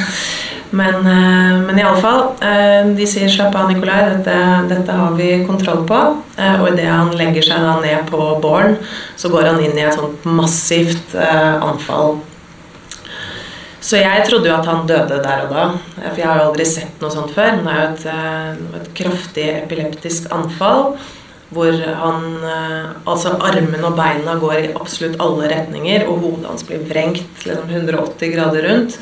[0.70, 4.36] Men, eh, men iallfall, eh, de sier 'slapp av, Nikolai, dette,
[4.70, 6.16] dette har vi kontroll på'.
[6.40, 8.78] Og idet han legger seg da ned på båren,
[9.16, 12.20] så går han inn i et sånt massivt anfall.
[13.80, 15.64] Så jeg trodde jo at han døde der og da,
[15.96, 17.60] for jeg har jo aldri sett noe sånt før.
[17.62, 20.96] Men det er jo et, et kraftig epileptisk anfall
[21.50, 26.64] hvor han eh, Altså armene og beina går i absolutt alle retninger, og hodet hans
[26.66, 28.98] blir vrengt liksom 180 grader rundt.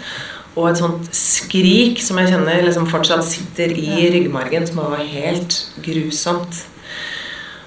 [0.59, 5.55] Og et sånt skrik som jeg kjenner liksom fortsatt sitter i ryggmargen, som var helt
[5.85, 6.65] grusomt.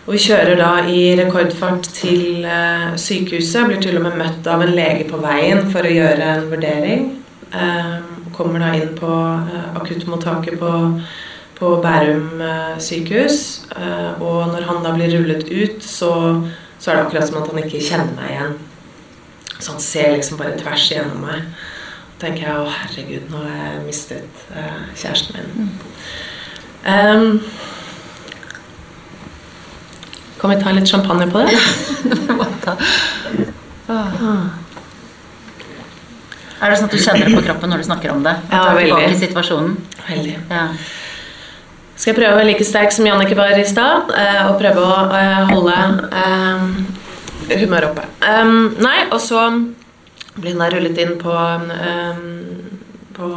[0.07, 3.67] Og vi kjører da i rekordfart til eh, sykehuset.
[3.69, 7.05] Blir til og med møtt av en lege på veien for å gjøre en vurdering.
[7.53, 7.99] Eh,
[8.33, 9.11] kommer da inn på
[9.77, 10.71] akuttmottaket på,
[11.61, 13.37] på Bærum eh, sykehus.
[13.77, 16.11] Eh, og når han da blir rullet ut, så,
[16.81, 18.55] så er det akkurat som at han ikke kjenner meg igjen.
[19.61, 21.43] Så han ser liksom bare tvers igjennom meg.
[22.15, 25.69] Da tenker jeg å herregud, nå har jeg mistet eh, kjæresten min.
[26.81, 27.27] Um,
[30.41, 31.53] kan vi ta litt champagne på det?
[36.61, 38.35] Er det sånn at du kjenner det på kroppen når du snakker om det?
[38.37, 39.05] At Ja, du er veldig.
[39.09, 39.71] i situasjonen?
[40.07, 40.35] Veldig.
[40.49, 40.65] Ja.
[42.01, 44.81] Skal jeg prøve å være like sterk som Jannicke var i stad, eh, og prøve
[44.81, 45.75] å eh, holde
[46.17, 48.07] eh, humøret oppe.
[48.81, 49.43] Nei, og så
[50.33, 51.35] blir hun da rullet inn på,
[53.13, 53.29] på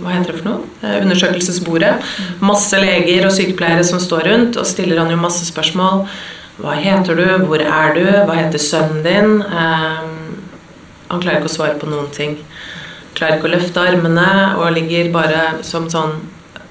[0.00, 0.70] hva heter det for noe?
[1.02, 1.92] Undersøkelsesbordet.
[2.40, 6.06] Masse leger og sykepleiere som står rundt og stiller han jo masse spørsmål.
[6.62, 7.26] Hva heter du?
[7.50, 8.04] Hvor er du?
[8.24, 9.42] Hva heter sønnen din?
[9.50, 12.38] Han klarer ikke å svare på noen ting.
[13.18, 14.30] Klarer ikke å løfte armene
[14.62, 16.20] og ligger bare som sånn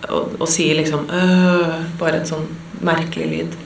[0.08, 2.48] og, og sier liksom øh, Bare en sånn
[2.86, 3.58] merkelig lyd.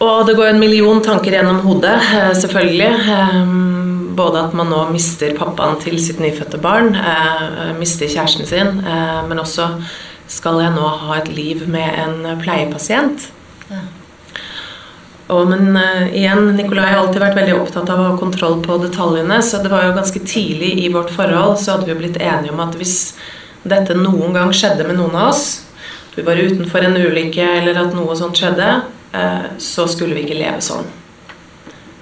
[0.00, 2.90] Og det går en million tanker gjennom hodet, eh, selvfølgelig.
[3.10, 8.80] Um, både at man nå mister pappaen til sitt nyfødte barn, uh, mister kjæresten sin,
[9.28, 9.68] men også
[10.30, 13.28] skal jeg nå ha et liv med en pleiepasient?
[13.70, 13.80] Ja.
[15.30, 15.78] Og, men
[16.10, 19.72] igjen, Nikolai har alltid vært veldig opptatt av å ha kontroll på detaljene, så det
[19.72, 22.98] var jo ganske tidlig i vårt forhold så hadde vi blitt enige om at hvis
[23.62, 25.66] dette noen gang skjedde med noen av oss,
[26.10, 28.70] at vi var utenfor en ulykke eller at noe sånt skjedde,
[29.60, 30.86] så skulle vi ikke leve sånn.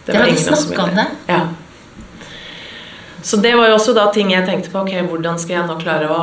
[0.07, 1.07] Det var ingen snakka om det?
[1.29, 1.41] Ja.
[3.23, 4.81] Så det var jo også da ting jeg tenkte på.
[4.85, 6.21] Ok, hvordan skal jeg nå klare å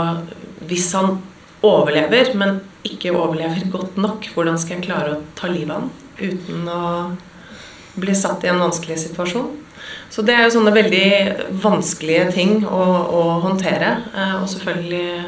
[0.65, 1.19] Hvis han
[1.65, 5.91] overlever, men ikke overlever godt nok, hvordan skal jeg klare å ta livet av han
[6.15, 6.82] uten å
[8.00, 9.52] bli satt i en vanskelig situasjon?
[10.09, 11.07] Så det er jo sånne veldig
[11.63, 13.97] vanskelige ting å, å håndtere.
[14.15, 15.25] Eh, og selvfølgelig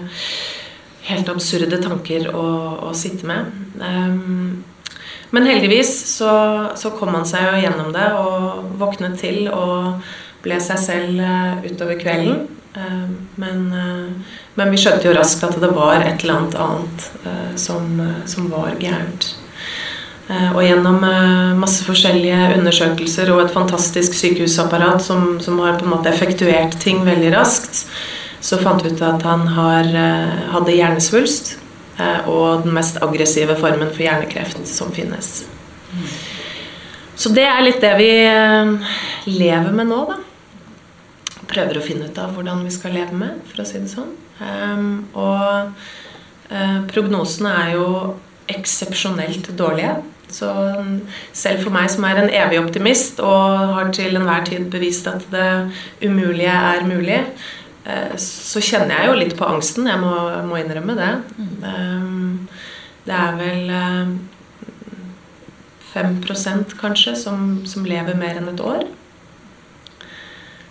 [1.07, 2.47] helt absurde tanker å,
[2.89, 3.51] å sitte med.
[3.79, 4.63] Um,
[5.29, 6.31] men heldigvis så,
[6.79, 9.99] så, kom han seg jo gjennom det og våknet til og
[10.43, 12.45] ble seg selv eh, utover kvelden.
[12.77, 13.09] Eh,
[13.41, 17.89] men, eh, men, vi skjønte jo raskt at det var et eller annet annet som,
[18.29, 19.33] som var gærent.
[20.27, 20.97] Og gjennom
[21.55, 27.05] masse forskjellige undersøkelser og et fantastisk sykehusapparat som, som har på en måte effektuert ting
[27.07, 27.85] veldig raskt,
[28.43, 29.87] så fant vi ut at han har,
[30.51, 31.53] hadde hjernesvulst.
[32.27, 35.45] Og den mest aggressive formen for hjernekreft som finnes.
[37.15, 38.11] Så det er litt det vi
[39.31, 40.19] lever med nå, da
[41.47, 44.13] prøver å finne ut av hvordan vi skal leve med, for å si det sånn.
[44.41, 45.71] Um, og
[46.91, 47.87] prognosene er jo
[48.51, 49.97] eksepsjonelt dårlige.
[50.31, 50.49] Så
[51.31, 55.23] selv for meg som er en evig optimist og har til enhver tid bevist at
[55.31, 55.49] det
[56.03, 57.21] umulige er mulig,
[57.87, 59.87] uh, så kjenner jeg jo litt på angsten.
[59.87, 60.13] Jeg må,
[60.49, 61.13] må innrømme det.
[61.63, 62.49] Um,
[63.07, 64.17] det er vel uh,
[65.97, 68.85] 5 kanskje som, som lever mer enn et år.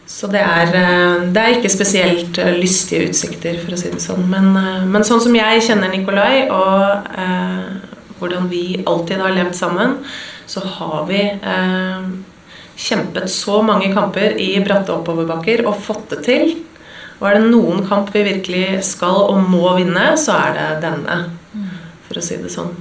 [0.06, 4.02] Så det er, eh, det er, ikke spesielt eh, lystige utsikter, for å si det
[4.02, 4.22] sånn.
[4.30, 7.85] Men, eh, men sånn som jeg kjenner Nikolai, og eh,
[8.20, 9.98] hvordan vi alltid har levd sammen,
[10.46, 12.08] så har vi eh,
[12.76, 16.56] kjempet så mange kamper i bratte oppoverbakker og fått det til.
[17.16, 21.22] Og er det noen kamp vi virkelig skal og må vinne, så er det denne,
[22.08, 22.74] for å si det sånn.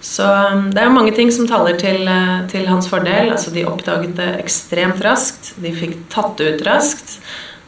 [0.00, 3.34] Så um, det er mange ting som taler til, uh, til, hans fordel.
[3.34, 5.52] Altså De oppdaget det ekstremt raskt.
[5.60, 7.18] De fikk tatt det ut raskt.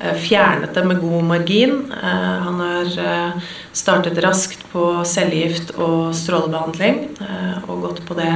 [0.03, 1.77] Uh, fjernet det med god margin.
[1.95, 7.05] Uh, han har startet raskt på cellegift og strålebehandling
[7.69, 8.33] og gått på det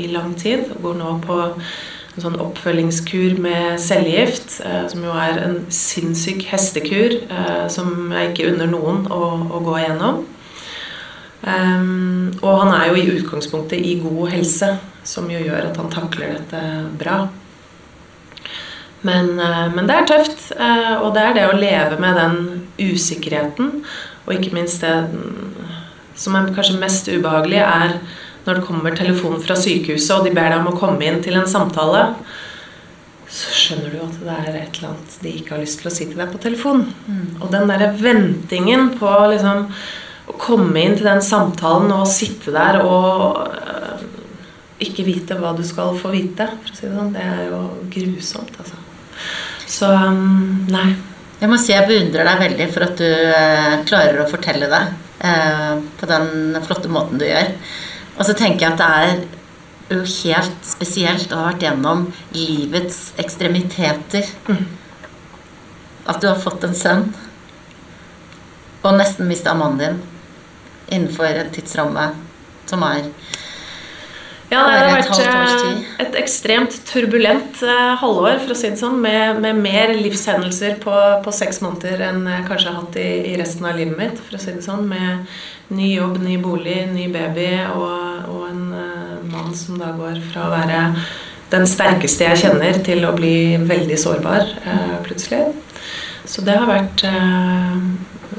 [0.00, 0.70] i lang tid.
[0.80, 7.18] Går nå på en sånn oppfølgingskur med cellegift, som jo er en sinnssyk hestekur
[7.72, 10.22] som jeg ikke unner noen å, å gå igjennom.
[11.40, 14.74] Um, og han er jo i utgangspunktet i god helse,
[15.08, 16.64] som jo gjør at han takler dette
[17.00, 17.22] bra.
[19.06, 22.40] Men, uh, men det er tøft, uh, og det er det å leve med den
[22.80, 23.80] usikkerheten.
[24.26, 24.94] Og ikke minst det
[26.20, 27.96] som er kanskje mest ubehagelig, er
[28.44, 31.38] når det kommer telefon fra sykehuset, og de ber deg om å komme inn til
[31.38, 32.06] en samtale.
[33.30, 35.94] Så skjønner du at det er et eller annet de ikke har lyst til å
[35.94, 36.86] si til deg på telefon.
[37.06, 37.26] Mm.
[37.38, 39.68] Og den derre ventingen på liksom
[40.30, 44.04] å komme inn til den samtalen og sitte der og øh,
[44.82, 47.62] ikke vite hva du skal få vite, for å si det sånn, det er jo
[47.92, 48.79] grusomt, altså.
[49.70, 50.88] Så um, nei.
[51.40, 54.82] Jeg må si jeg beundrer deg veldig for at du uh, klarer å fortelle det
[55.24, 57.54] eh, på den flotte måten du gjør.
[58.18, 62.04] Og så tenker jeg at det er jo helt spesielt å ha vært gjennom
[62.36, 64.28] livets ekstremiteter.
[64.50, 64.66] Mm.
[66.10, 67.08] At du har fått en sønn
[68.80, 69.98] og nesten mista mannen din
[70.90, 72.06] innenfor en tidsramme
[72.70, 73.10] som er
[74.50, 78.96] ja, det har vært eh, et ekstremt turbulent uh, halvår, for å si det sånn,
[78.98, 83.36] med, med mer livshendelser på, på, seks måneder enn jeg kanskje har hatt i, i,
[83.38, 84.18] resten av livet mitt.
[84.18, 85.30] for å si det sånn, Med
[85.70, 90.48] ny jobb, ny bolig, ny baby og, og en uh, mann som da går fra
[90.48, 90.82] å være
[91.54, 95.44] den sterkeste jeg kjenner, til å bli veldig sårbar uh, plutselig.
[96.26, 97.06] Så det har vært,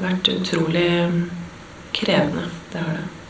[0.00, 0.86] vært utrolig
[1.96, 2.46] krevende.
[2.72, 3.21] Det har det.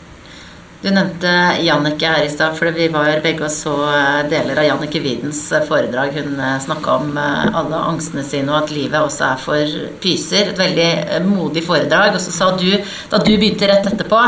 [0.83, 1.29] Du nevnte
[1.63, 5.39] Jannicke her i stad, for vi var begge og så eh, deler av Jannicke Widens
[5.55, 6.11] eh, foredrag.
[6.17, 10.51] Hun snakka om alle angstene sine, og at livet også er for pyser.
[10.51, 12.17] Et veldig modig foredrag.
[12.17, 12.67] Og så sa du,
[13.09, 14.19] da du begynte rett etterpå,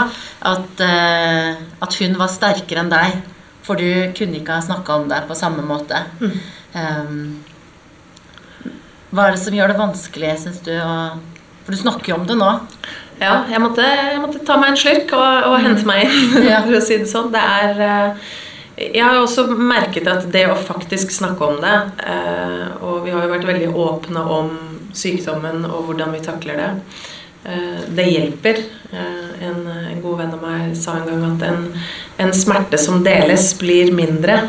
[0.54, 3.20] at, at hun var sterkere enn deg.
[3.66, 6.06] For du kunne ikke ha snakka om det på samme måte.
[6.22, 6.36] Mm.
[6.76, 7.40] Um,
[9.12, 10.76] hva er det som gjør det vanskelig, syns du?
[11.66, 12.52] For du snakker jo om det nå.
[13.16, 16.76] Ja, jeg måtte, jeg måtte ta meg en slurk og, og hente meg inn, for
[16.76, 17.32] å si det sånn.
[17.34, 18.32] Det er eh,
[18.92, 23.24] Jeg har også merket at det å faktisk snakke om det eh, Og vi har
[23.24, 24.52] jo vært veldig åpne om
[24.96, 26.70] sykdommen og hvordan vi takler det.
[27.48, 28.62] Eh, det hjelper.
[28.96, 31.66] En, en god venn av meg sa en gang at en,
[32.24, 34.40] en smerte som deles, blir mindre.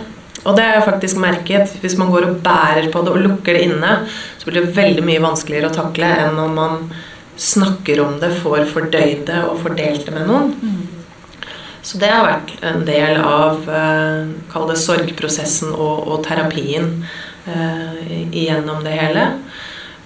[0.44, 1.74] Og det har jeg faktisk merket.
[1.82, 3.98] Hvis man går og bærer på det og lukker det inne,
[4.38, 6.80] så blir det veldig mye vanskeligere å takle enn om man
[7.36, 10.54] snakker om det, får fordøyd det og fordelt det med noen.
[11.86, 16.88] Så det har vært en del av uh, kall det sorgprosessen og, og terapien
[17.46, 18.00] uh,
[18.34, 19.26] gjennom det hele.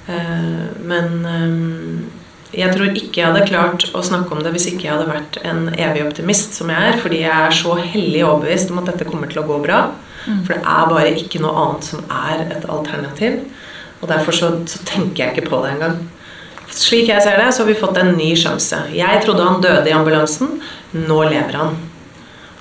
[0.05, 2.11] Uh, men um,
[2.53, 5.39] jeg tror ikke jeg hadde klart å snakke om det hvis ikke jeg hadde vært
[5.47, 7.01] en evig optimist som jeg er.
[7.01, 9.83] Fordi jeg er så hellig overbevist om at dette kommer til å gå bra.
[10.27, 10.43] Mm.
[10.45, 13.41] For det er bare ikke noe annet som er et alternativ.
[14.01, 16.01] Og derfor så, så tenker jeg ikke på det engang.
[16.71, 18.85] Slik jeg ser det, så har vi fått en ny sjanse.
[18.95, 20.61] Jeg trodde han døde i ambulansen.
[20.95, 21.79] Nå lever han.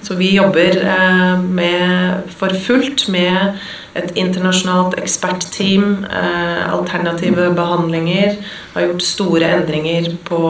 [0.02, 3.60] Så vi jobber eh, med, for fullt med
[4.00, 8.38] et internasjonalt ekspertteam, eh, alternative behandlinger.
[8.74, 10.41] Har gjort store endringer på,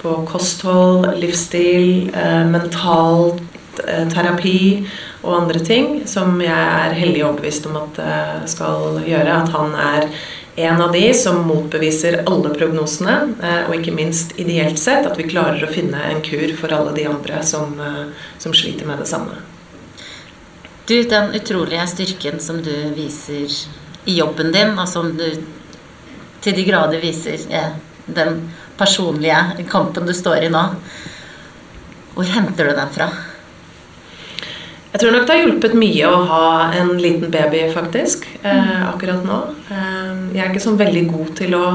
[0.00, 3.38] på kosthold, livsstil, eh, mental
[3.80, 4.84] terapi
[5.22, 8.00] og andre ting som jeg er hellig overbevist om at
[8.50, 9.36] skal gjøre.
[9.38, 10.08] At han er
[10.62, 15.28] en av de som motbeviser alle prognosene, eh, og ikke minst ideelt sett at vi
[15.30, 19.08] klarer å finne en kur for alle de andre som, eh, som sliter med det
[19.10, 19.38] samme.
[20.86, 23.46] Du, den utrolige styrken som du viser
[24.04, 25.28] i jobben din, og som du
[26.40, 27.38] til de grader viser
[28.06, 30.62] den personlige kampen du står i nå,
[32.14, 33.10] hvor henter du den fra?
[34.90, 39.22] Jeg tror nok det har hjulpet mye å ha en liten baby, faktisk, eh, akkurat
[39.22, 39.38] nå.
[39.70, 39.99] Eh,
[40.32, 41.66] jeg er ikke sånn veldig god til å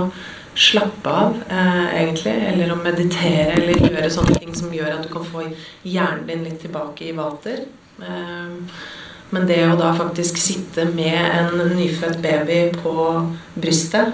[0.56, 5.10] slappe av, eh, egentlig, eller å meditere eller gjøre sånne ting som gjør at du
[5.12, 5.44] kan få
[5.84, 7.66] hjernen din litt tilbake i vater.
[8.02, 8.78] Eh,
[9.36, 12.94] men det å da faktisk sitte med en nyfødt baby på
[13.60, 14.14] brystet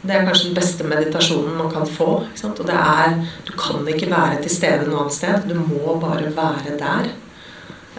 [0.00, 2.10] det er kanskje den beste meditasjonen man kan få.
[2.24, 5.48] Og det er Du kan ikke være til stede noe annet sted.
[5.48, 7.10] Du må bare være der.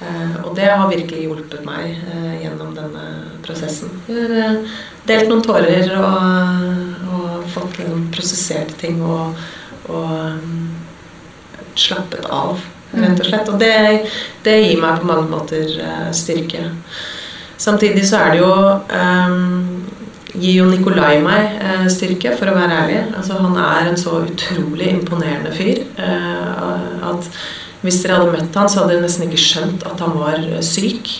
[0.02, 3.06] Eh, og det har virkelig hjulpet meg eh, gjennom denne
[3.46, 3.94] prosessen.
[4.10, 4.76] Jeg har eh,
[5.10, 9.38] delt noen tårer og, og fått liksom prosessert ting og,
[9.92, 12.60] og slappet av,
[12.92, 13.54] rett og slett.
[13.54, 13.74] Og det,
[14.46, 15.78] det, gir meg på mange måter
[16.18, 16.68] styrke.
[17.62, 18.54] Samtidig så er det jo
[18.90, 19.82] um,
[20.34, 23.00] gir jo Nikolai meg eh, styrke, for å være ærlig.
[23.18, 27.30] Altså, han er en så utrolig imponerende fyr eh, at
[27.82, 30.64] hvis dere hadde møtt han, så hadde dere nesten ikke skjønt at han var eh,
[30.66, 31.12] syk.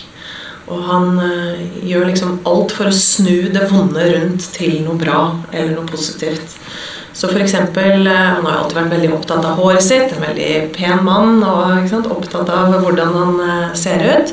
[0.70, 5.22] Og han øh, gjør liksom alt for å snu det vonde rundt til noe bra
[5.50, 6.54] eller noe positivt.
[7.12, 10.14] Så for eksempel, øh, Han har alltid vært veldig opptatt av håret sitt.
[10.14, 14.30] En veldig pen mann og sant, opptatt av hvordan han ser ut.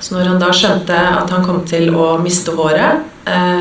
[0.00, 3.04] Så når han da skjønte at han kom til å miste håret,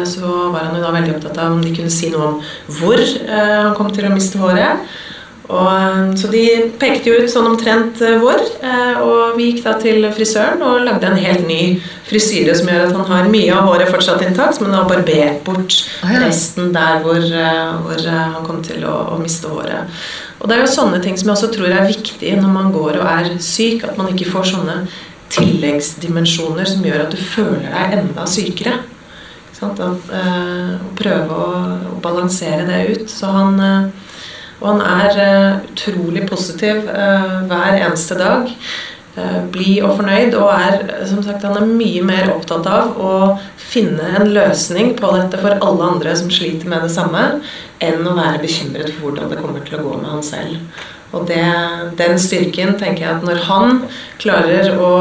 [0.05, 2.35] så var han jo da veldig opptatt av om de kunne si noe om
[2.77, 3.01] hvor
[3.31, 4.83] han kom til å miste håret.
[5.45, 6.43] Og, eh, så de
[6.81, 8.41] pekte jo ut sånn omtrent vår hvor.
[8.65, 11.77] Eh, og vi gikk da til frisøren og lagde en helt ny
[12.07, 15.77] frisyre som gjør at han har mye av håret fortsatt intakt, men har barbert bort
[16.21, 19.91] resten der hvor, hvor han kom til å, å, miste håret.
[20.39, 22.99] Og det er jo sånne ting som jeg også tror er viktig når man går
[23.01, 24.79] og er syk, at man ikke får sånne
[25.33, 28.79] tilleggsdimensjoner som gjør at du føler deg enda sykere.
[29.65, 31.45] At, Å prøve å,
[31.95, 33.05] å, balansere det ut.
[33.09, 33.55] Så han
[34.61, 38.51] og han er uh, utrolig positiv uh, hver eneste dag.
[39.15, 40.35] Uh, blid og fornøyd.
[40.39, 43.13] Og er, som sagt, han er mye mer opptatt av å
[43.59, 47.23] finne en løsning på dette for alle andre som sliter med det samme,
[47.83, 50.83] enn å være bekymret for hvordan det kommer til å gå med han selv.
[51.15, 51.43] Og det,
[51.99, 53.81] den styrken tenker jeg at når han
[54.19, 54.91] klarer å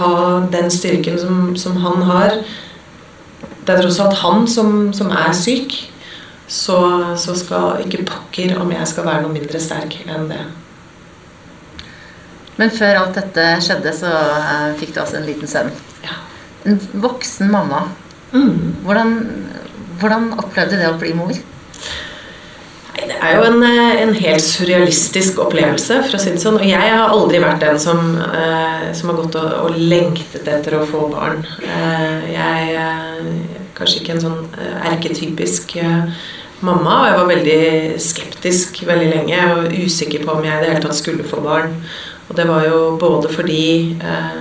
[0.00, 0.14] ha
[0.50, 2.40] den styrken som, som han har
[3.62, 5.76] Det er tross alt han som, som er syk
[6.52, 6.78] så,
[7.16, 10.42] så skal ikke pokker om jeg skal være noe mindre sterk enn det.
[12.60, 15.72] Men før alt dette skjedde, så uh, fikk du altså en liten sønn.
[16.04, 16.18] Ja.
[16.68, 17.86] En voksen mamma.
[18.34, 18.82] Mm.
[18.84, 19.14] Hvordan,
[20.00, 21.32] hvordan, opplevde du det å bli mor?
[23.02, 26.60] Det er jo en, en, helt surrealistisk opplevelse, for å si det sånn.
[26.60, 30.76] Og jeg har aldri vært den som, eh, som har gått og, og, lengtet etter
[30.78, 31.40] å få barn.
[31.64, 33.26] Eh, jeg er
[33.74, 34.38] kanskje ikke en sånn
[34.92, 35.74] erketypisk
[36.66, 40.70] mamma, og jeg var veldig skeptisk veldig lenge og usikker på om jeg i det
[40.72, 41.74] hele tatt skulle få barn.
[42.28, 43.64] Og det var jo både fordi
[43.98, 44.40] eh,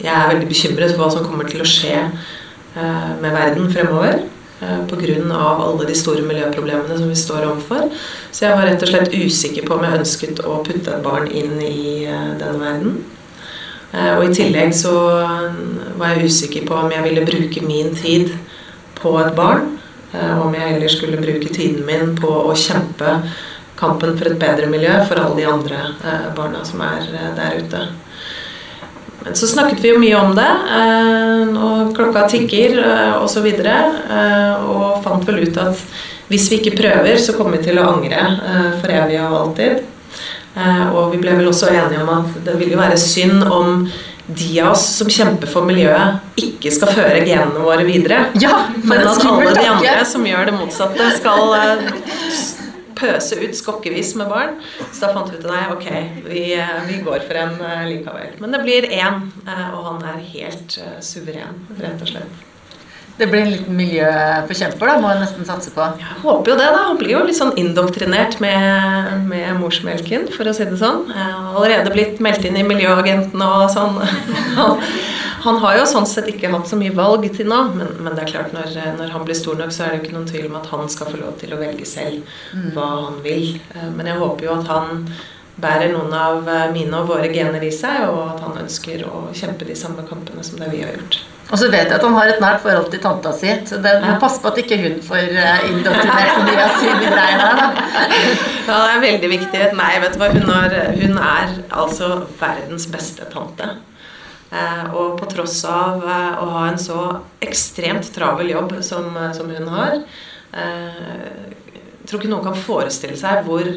[0.00, 4.22] jeg er veldig bekymret for hva som kommer til å skje eh, med verden fremover.
[4.60, 5.38] Eh, Pga.
[5.38, 7.88] alle de store miljøproblemene som vi står overfor.
[8.30, 11.30] Så jeg var rett og slett usikker på om jeg ønsket å putte et barn
[11.32, 12.98] inn i eh, denne verden.
[13.94, 14.92] Eh, og i tillegg så
[15.96, 18.34] var jeg usikker på om jeg ville bruke min tid
[19.00, 19.79] på et barn.
[20.12, 23.20] Om jeg heller skulle bruke tiden min på å kjempe
[23.78, 25.82] kampen for et bedre miljø for alle de andre
[26.34, 27.06] barna som er
[27.38, 27.84] der ute.
[29.24, 33.16] Men så snakket vi jo mye om det, eh, og klokka tikker eh.
[33.20, 35.82] Og, eh, og fant vel ut at
[36.30, 38.20] hvis vi ikke prøver, så kommer vi til å angre
[38.80, 39.80] for evig og alltid.
[40.94, 43.82] Og vi ble vel også enige om at det ville være synd om
[44.38, 48.22] de av oss som kjemper for miljøet, ikke skal føre genene våre videre.
[48.40, 51.54] Ja, men at alle de andre som gjør det motsatte, skal
[53.00, 54.58] pøse ut skokkevis med barn.
[54.90, 55.88] Så da fant vi ut nei, ok,
[56.28, 56.44] vi,
[56.90, 58.36] vi går for en uh, likevel.
[58.42, 59.24] Men det blir én,
[59.72, 62.46] og han er helt suveren, rett og slett.
[63.20, 65.84] Det blir en liten miljøforkjemper, da, må jeg nesten satse på.
[66.00, 66.84] Jeg håper jo det, da.
[66.88, 71.04] Han blir jo litt sånn indoktrinert med, med morsmelken, for å si det sånn.
[71.12, 74.00] Allerede blitt meldt inn i Miljøagenten og sånn.
[75.44, 78.26] Han har jo sånn sett ikke hatt så mye valg til nå, men, men det
[78.26, 80.48] er klart når, når, han blir stor nok, så er det jo ikke noen tvil
[80.50, 82.66] om at han skal få lov til å velge selv mm.
[82.76, 83.54] hva han vil.
[83.72, 85.06] Eh, men jeg håper jo at han
[85.60, 89.28] bærer noen av eh, mine og våre gener i seg, og at han ønsker å
[89.36, 91.20] kjempe de samme kampene som det vi har gjort.
[91.50, 93.96] Og så vet jeg at han har et nært forhold til tanta si, så det
[94.04, 94.18] må ja.
[94.22, 97.68] passe på at ikke hun får eh, indoktrinert for mye av sine greier her, da.
[98.70, 99.62] Ja, det er veldig viktig.
[99.74, 103.72] Nei, vet du hva, hun, har, hun er altså verdens beste tante.
[104.54, 107.00] Eh, og på tross av å ha en så
[107.42, 109.92] ekstremt travel jobb som, som hun har
[110.50, 113.68] Jeg tror ikke noen kan forestille seg hvor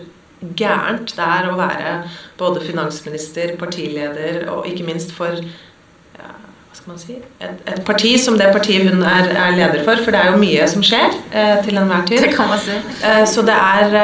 [0.57, 1.93] gærent det er å være
[2.39, 8.13] både finansminister, partileder og ikke minst for ja, hva skal man si, et, et, parti
[8.21, 10.03] som det partiet hun er, er, leder for.
[10.03, 12.27] For det er jo mye som skjer eh, til enhver tid.
[12.27, 12.77] Det kan man si.
[13.05, 13.97] Eh, så det er,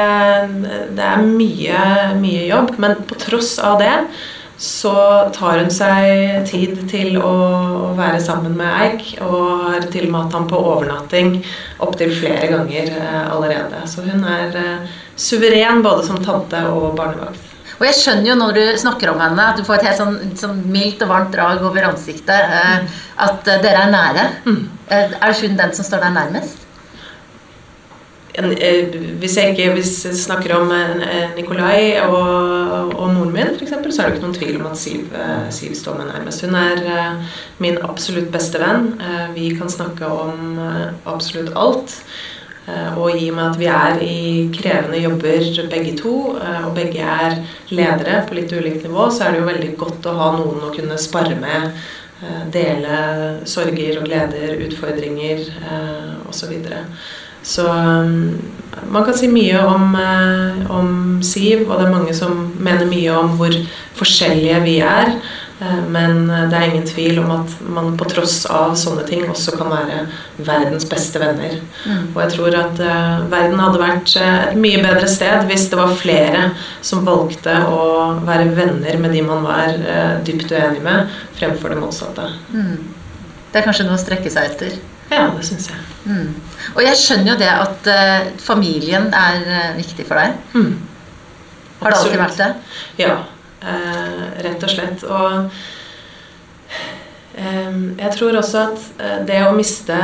[0.96, 1.86] det er mye,
[2.20, 2.76] mye jobb.
[2.82, 3.96] Men på tross av det
[4.60, 4.92] så
[5.32, 10.26] tar hun seg tid til å være sammen med Eik, og har til og med
[10.26, 11.38] hatt ham på overnatting
[11.80, 13.80] opptil flere ganger eh, allerede.
[13.88, 17.46] Så hun er eh, suveren både som tante og barnevakt.
[17.80, 20.16] Og jeg skjønner jo når du snakker om henne, at du får et helt sånn,
[20.36, 22.56] sånn mildt og varmt drag over ansiktet.
[22.60, 24.26] Eh, at dere er nære.
[24.44, 24.64] Mm.
[24.90, 26.66] Er hun den som står deg nærmest?
[28.34, 33.72] Eh, hvis jeg ikke hvis jeg snakker om eh, Nikolai og, og moren min, f.eks.,
[33.90, 36.44] så er det ikke noen tvil om at Siv, eh, Siv står meg nærmest.
[36.46, 37.24] Hun er
[37.62, 38.92] min absolutt beste venn.
[39.34, 40.60] Vi kan snakke om
[41.10, 41.96] absolutt alt.
[43.00, 44.18] Og i og med at vi er i
[44.54, 47.38] krevende jobber begge to, og begge er
[47.70, 50.74] ledere på litt ulikt nivå, så er det jo veldig godt å ha noen å
[50.74, 51.70] kunne spare med.
[52.52, 52.96] Dele
[53.48, 55.46] sorger og gleder, utfordringer
[56.28, 56.36] osv.
[56.36, 56.84] Så, videre.
[57.42, 58.38] Så um,
[58.92, 59.94] man kan si mye om,
[60.68, 60.90] om,
[61.24, 63.54] Siv, og det er mange som mener mye om hvor
[63.98, 65.14] forskjellige vi er.
[65.60, 69.26] Uh, men uh, det er ingen tvil om at man på tross av sånne ting
[69.28, 69.98] også kan være
[70.38, 71.58] verdens beste venner.
[71.84, 72.06] Mm.
[72.14, 72.80] Og jeg tror at
[73.30, 76.46] verden hadde vært et mye bedre sted hvis det var flere
[76.84, 77.82] som valgte å
[78.24, 79.76] være venner med de man var
[80.26, 82.30] dypt uenig med, fremfor det motsatte.
[82.54, 82.96] Mm.
[83.50, 84.78] Det er kanskje noe å strekke seg etter?
[85.10, 85.80] Ja, det syns jeg.
[86.06, 86.30] Mm.
[86.76, 90.36] Og jeg skjønner jo det at uh, familien er uh, viktig for deg.
[90.54, 90.76] Mm.
[91.80, 92.50] Har det alltid vært det?
[93.00, 95.04] Ja, uh, rett og slett.
[95.04, 95.50] Og
[98.00, 99.96] jeg tror også at det å miste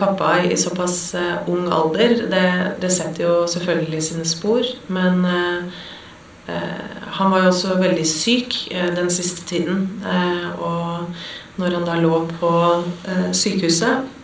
[0.00, 1.14] pappa i såpass
[1.50, 2.46] ung alder, det,
[2.82, 4.64] det, setter jo selvfølgelig sine spor.
[4.88, 5.22] Men
[7.18, 8.56] han var jo også veldig syk
[8.96, 9.88] den siste tiden.
[10.58, 11.14] og
[11.56, 12.52] når han da lå på
[13.32, 14.14] sykehuset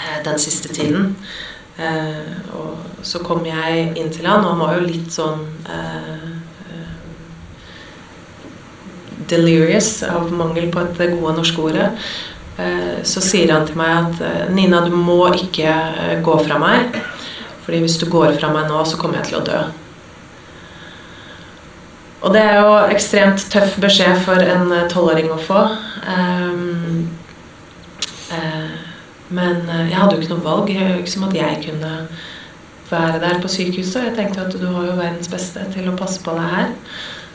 [0.00, 1.16] Eh, den siste tiden.
[1.78, 6.28] Eh, og så kom jeg inn til han, og han var jo litt sånn eh,
[9.30, 11.88] delirious av mangel på et gode norske ordet.
[13.08, 15.72] Så sier han til meg at Nina, du må ikke
[16.26, 16.98] gå fra meg.
[17.64, 19.60] Fordi hvis du går fra meg nå, så kommer jeg til å dø.
[22.20, 25.62] Og det er jo ekstremt tøff beskjed for en tolvåring å få.
[26.04, 27.06] Um,
[28.34, 28.76] uh,
[29.30, 30.68] men eh, jeg hadde jo ikke noe valg.
[30.68, 31.92] Det er jo ikke som at jeg kunne
[32.90, 34.08] være der på sykehuset.
[34.08, 36.72] Jeg tenkte at du har jo verdens beste til å passe på deg her.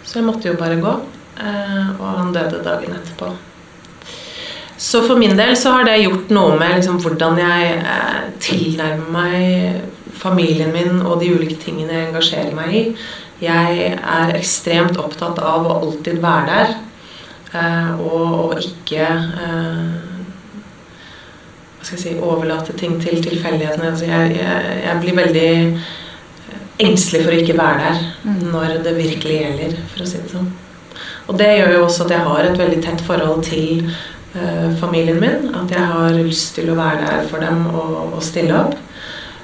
[0.03, 0.91] Så jeg måtte jo bare gå.
[1.35, 3.33] Eh, og han døde dagen etterpå.
[4.77, 9.11] Så for min del så har det gjort noe med liksom hvordan jeg eh, tilnærmer
[9.15, 12.83] meg familien min og de ulike tingene jeg engasjerer meg i.
[13.43, 16.75] Jeg er ekstremt opptatt av å alltid være der.
[17.55, 19.85] Eh, og, og, ikke eh,
[21.75, 23.91] Hva skal jeg si overlate ting til tilfeldighetene.
[23.93, 25.49] Altså jeg, jeg, jeg, blir veldig
[26.83, 28.39] engstelig for å ikke være der mm.
[28.51, 30.49] når det virkelig gjelder, for å si det sånn.
[31.27, 33.85] Og det gjør jo også at jeg har et veldig tett forhold til
[34.35, 35.49] uh, familien min.
[35.57, 38.75] At jeg har lyst til å være der for dem og, og stille opp.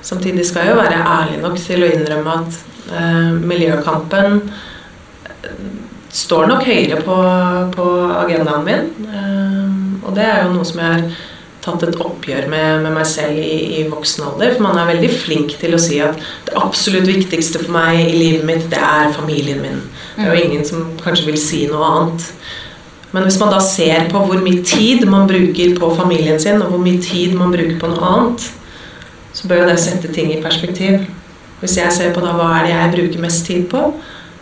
[0.02, 2.60] Samtidig skal jeg jo være ærlig nok til å innrømme at
[2.92, 5.66] uh, miljøkampen eh,
[6.12, 7.18] står nok høyere på,
[7.76, 7.90] på
[8.24, 8.90] agendaen min.
[9.06, 11.30] Uh, og det er jo noe som jeg har
[11.62, 14.56] tatt et oppgjør med, med meg selv i, i, voksen alder.
[14.56, 18.16] For man er veldig flink til å si at det absolutt viktigste for meg i
[18.18, 19.84] livet mitt, det er familien min.
[20.18, 22.28] Det er jo ingen som kanskje vil si noe annet.
[23.12, 26.74] Men hvis man da ser på hvor mye tid man bruker på familien sin, og
[26.74, 28.48] hvor mye tid man bruker på noe annet,
[29.36, 31.04] så bør jo det sette ting i perspektiv.
[31.62, 33.92] Hvis jeg ser på da hva er det jeg bruker mest tid på,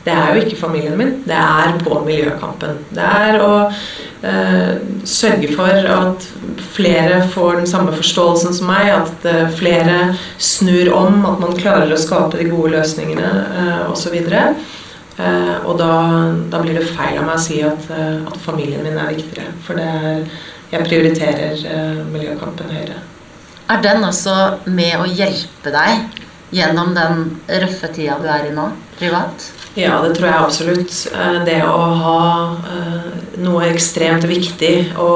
[0.05, 1.15] det er jo ikke familien min.
[1.27, 2.77] Det er på miljøkampen.
[2.95, 4.77] Det er å eh,
[5.07, 6.27] sørge for at
[6.75, 11.91] flere får den samme forståelsen som meg, at eh, flere snur om, at man klarer
[11.91, 14.15] å skape de gode løsningene eh, osv.
[15.19, 15.91] Eh, og da,
[16.47, 19.51] da, blir det feil av meg å si at, eh, at familien min er viktigere.
[19.67, 20.23] For er,
[20.71, 23.03] jeg prioriterer eh, miljøkampen høyere.
[23.69, 24.35] Er den også
[24.71, 26.23] med å hjelpe deg
[26.55, 27.25] gjennom den
[27.61, 29.51] røffe tida du er i nå, privat?
[29.77, 30.95] Ja, det tror jeg absolutt.
[31.13, 32.23] Eh, det å ha
[32.73, 33.05] eh,
[33.43, 35.11] noe ekstremt viktig å,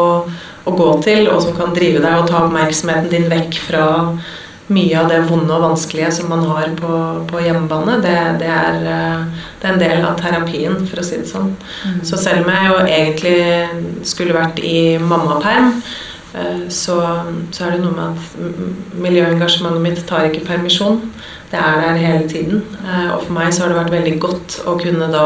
[0.64, 3.88] å, gå til, og som kan drive deg og ta oppmerksomheten din vekk fra
[4.74, 6.94] mye av det vonde og vanskelige som man har på,
[7.28, 11.20] på hjemmebane, det, det, er, eh, det, er, en del av terapien, for å si
[11.20, 11.52] det sånn.
[11.84, 12.00] Mm.
[12.08, 15.80] Så selv om jeg jo egentlig skulle vært i mammaperm,
[16.74, 16.96] så,
[17.54, 20.96] så er det noe med at miljøengasjementet mitt tar ikke permisjon
[21.54, 22.64] det er der hele tiden.
[22.82, 25.26] Eh, og for meg så har det vært veldig godt å kunne da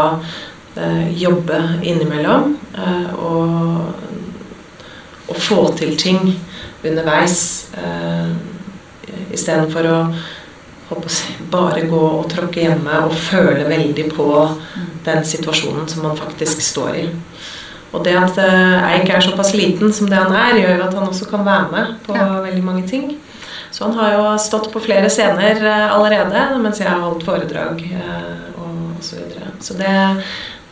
[0.75, 3.93] eh, jobbe innimellom eh, og,
[5.28, 6.34] og få til ting
[6.88, 7.39] underveis
[9.34, 9.95] istedenfor å
[11.51, 14.28] bare gå og tråkke hjemme og føle veldig på
[15.07, 17.07] den situasjonen som man faktisk står i.
[17.95, 21.28] Og det at Eik er såpass liten som det han er, gjør at han også
[21.32, 22.30] kan være med på ja.
[22.45, 23.09] veldig mange ting.
[23.78, 27.84] Så han har jo stått på flere scener eh, allerede mens jeg har holdt foredrag
[27.86, 29.03] eh, og osv.
[29.05, 29.51] Så, videre.
[29.61, 29.91] så det,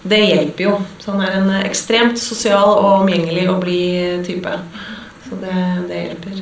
[0.09, 0.71] det hjelper jo.
[0.97, 4.55] Så han er en ekstremt sosial og omgjengelig og blid type.
[5.27, 5.53] Så det,
[5.91, 6.39] det, hjelper.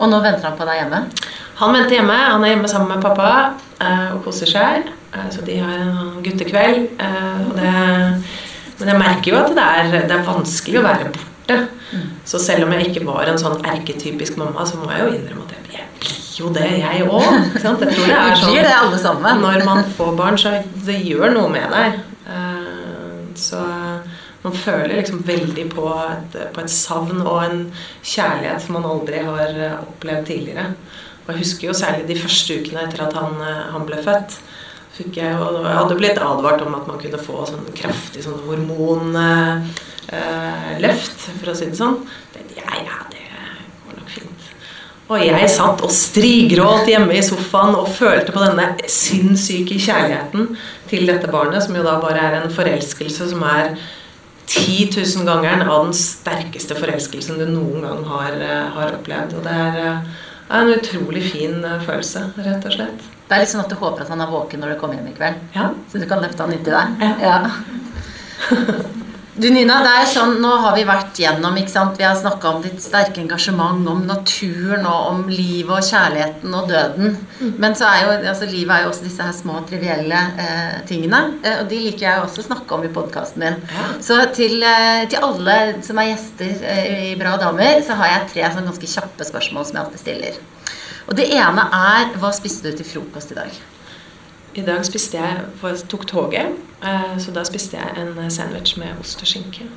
[0.00, 1.00] Og nå venter han på deg hjemme?
[1.62, 2.18] Han venter hjemme.
[2.32, 3.30] Han er hjemme sammen med pappa
[3.78, 4.90] eh, og koser seg.
[5.30, 6.90] Så de har en guttekveld.
[7.54, 7.70] Det,
[8.80, 11.62] men jeg merker jo at det er, det er vanskelig å være borte.
[11.94, 12.04] Mm.
[12.26, 15.46] Så selv om jeg ikke var en sånn erketypisk mamma, så må jeg jo innrømme
[15.46, 15.59] at jeg
[16.40, 17.22] jo det, jeg òg.
[17.54, 19.42] Jeg tror det er sånn det alle sammen.
[19.44, 20.48] Når man får barn, så
[20.86, 21.88] det gjør noe med deg.
[22.30, 23.60] Eh, så
[24.40, 29.18] man føler liksom veldig på et, på et savn og en kjærlighet som man aldri
[29.26, 29.50] har
[29.82, 30.66] opplevd tidligere.
[31.26, 33.32] Og jeg husker jo særlig de første ukene etter at han,
[33.74, 34.30] han ble født.
[34.96, 38.44] Fikk jeg, og jeg hadde blitt advart om at man kunne få sånn kraftig sånn
[38.48, 41.98] hormonløft, for å si det sånn.
[42.34, 43.20] Det, ja, ja, det
[45.10, 50.52] og jeg satt og strigråt hjemme i sofaen og følte på denne sinnssyke kjærligheten
[50.90, 53.74] til dette barnet, som jo da bare er en forelskelse som er
[54.46, 59.34] 10 000 gangeren av den sterkeste forelskelsen du noen gang har, eh, har opplevd.
[59.38, 59.98] Og det er, eh,
[60.50, 63.04] er, en utrolig fin eh, følelse, rett og slett.
[63.26, 65.10] Det er litt sånn at du håper at han er våken når du kommer hjem
[65.10, 65.42] i kveld?
[65.54, 65.70] Ja.
[65.90, 66.86] Så du kan løfte han inntil deg?
[67.02, 67.12] Ja.
[67.26, 68.98] ja.
[69.40, 71.94] Du Nina, det er sånn, Nå har vi vært gjennom ikke sant?
[71.96, 76.68] Vi har snakka om ditt sterke engasjement, om naturen og om livet og kjærligheten og
[76.68, 77.14] døden.
[77.38, 77.54] Mm.
[77.62, 81.22] Men så er jo, altså, livet er jo også disse her små, trivielle eh, tingene.
[81.40, 83.58] Eh, og de liker jeg også å snakke om i podkasten min.
[83.72, 83.88] Ja.
[84.04, 88.30] Så til, eh, til, alle som er gjester eh, i Bra damer, så har jeg
[88.34, 90.40] tre sånn ganske kjappe spørsmål som jeg alltid stiller.
[91.08, 93.60] Og det ene er Hva spiste du til frokost i dag?
[94.58, 99.22] I dag spiste jeg, tok toget, eh, så da spiste jeg en sandwich med ost
[99.22, 99.68] og skinke.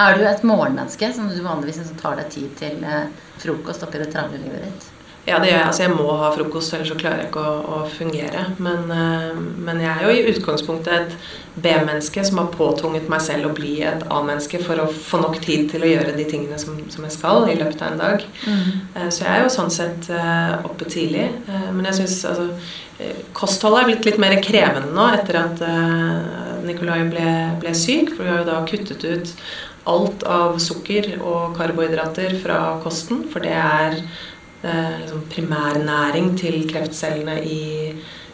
[0.00, 4.10] Er du et morgenmenneske som du vanligvis tar deg tid til eh, frokost oppi det
[4.14, 4.88] travle livet ditt?
[5.30, 5.66] Ja, det gjør jeg.
[5.68, 8.42] Altså, jeg må ha frokost, ellers så klarer jeg ikke å, å fungere.
[8.62, 11.14] Men, uh, men, jeg er jo i utgangspunktet et
[11.60, 15.68] B-menneske som har påtvunget meg selv å bli et A-menneske for å få nok tid
[15.72, 18.28] til å gjøre de tingene som, som jeg skal i løpet av en dag.
[18.44, 18.68] Mm.
[18.96, 21.28] Uh, så jeg er jo sånn sett uh, oppe tidlig.
[21.46, 22.52] men jeg syns altså
[23.32, 25.62] Kostholdet er blitt litt mer krevende nå etter at
[26.66, 27.30] Nicolai ble,
[27.62, 29.30] ble syk, for vi har jo da kuttet ut
[29.88, 34.10] alt av sukker og karbohydrater fra kosten, for det er eh,
[34.62, 37.62] liksom primærnæring til kreftcellene i,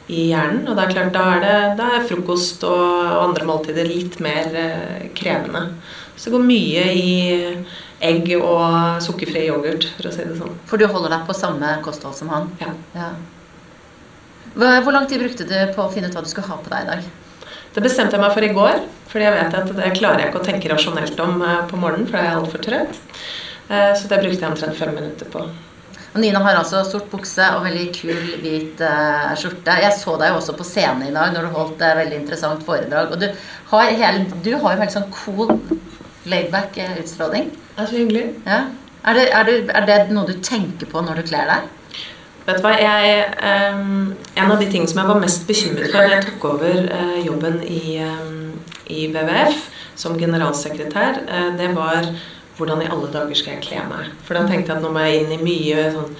[0.08, 0.64] i, hjernen.
[0.66, 4.50] Og det er klart, da er, det, da er frokost og andre måltider litt mer
[4.58, 5.68] eh, krevende.
[6.16, 7.14] Så det går mye i
[8.04, 10.56] egg og sukkerfri yoghurt, for å si det sånn.
[10.68, 12.50] For du holder deg på samme kosthold som han?
[12.60, 12.72] Ja.
[12.96, 13.12] ja.
[14.56, 16.84] Hvor lang tid brukte du på å finne ut hva du skulle ha på deg
[16.84, 17.08] i dag?
[17.76, 20.40] Det bestemte jeg meg for i går, fordi jeg vet at det klarer jeg ikke
[20.40, 23.00] å tenke rasjonelt om eh, på morgenen, for da er jeg altfor trøtt.
[23.68, 25.44] Eh, så det brukte jeg omtrent fem minutter på.
[26.14, 29.76] Og Nina har altså sort bukse og veldig kul hvit uh, skjorte.
[29.82, 32.64] Jeg så deg jo også på scenen i dag når du holdt et veldig interessant
[32.64, 33.12] foredrag.
[33.12, 33.28] Og du
[33.72, 35.54] har, hele, du har jo veldig sånn cool,
[36.30, 37.50] laidback utstråling.
[37.76, 38.26] Det er så hyggelig.
[38.46, 38.60] Ja.
[39.06, 41.66] Er, det, er, det, er det noe du tenker på når du kler deg?
[42.46, 43.22] Vet du hva, jeg,
[43.74, 46.88] um, En av de tingene som jeg var mest bekymret for da jeg tok over
[46.90, 48.52] uh, jobben i, um,
[48.86, 49.64] i, WWF
[49.98, 52.06] som generalsekretær, uh, det var
[52.56, 54.12] hvordan i alle dager skal jeg kle meg?
[54.26, 56.14] For da tenkte jeg at nå må jeg inn i mye sånn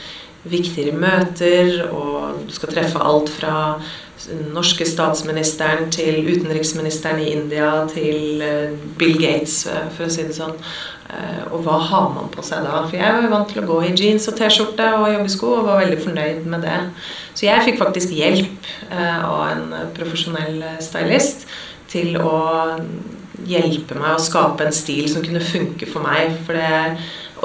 [0.47, 3.55] viktigere møter, og du skal treffe alt fra
[4.55, 8.45] norske statsministeren til utenriksministeren i India til
[8.99, 9.65] Bill Gates,
[9.97, 10.55] for å si det sånn.
[11.07, 12.81] Eh, og hva har man på seg da?
[12.89, 15.69] For jeg var jo vant til å gå i jeans og T-skjorte og joggesko og
[15.69, 16.79] var veldig fornøyd med det.
[17.37, 21.47] Så jeg fikk faktisk hjelp eh, av en profesjonell stylist
[21.93, 22.35] til å
[23.45, 26.39] hjelpe meg å skape en stil som kunne funke for meg.
[26.47, 26.97] For jeg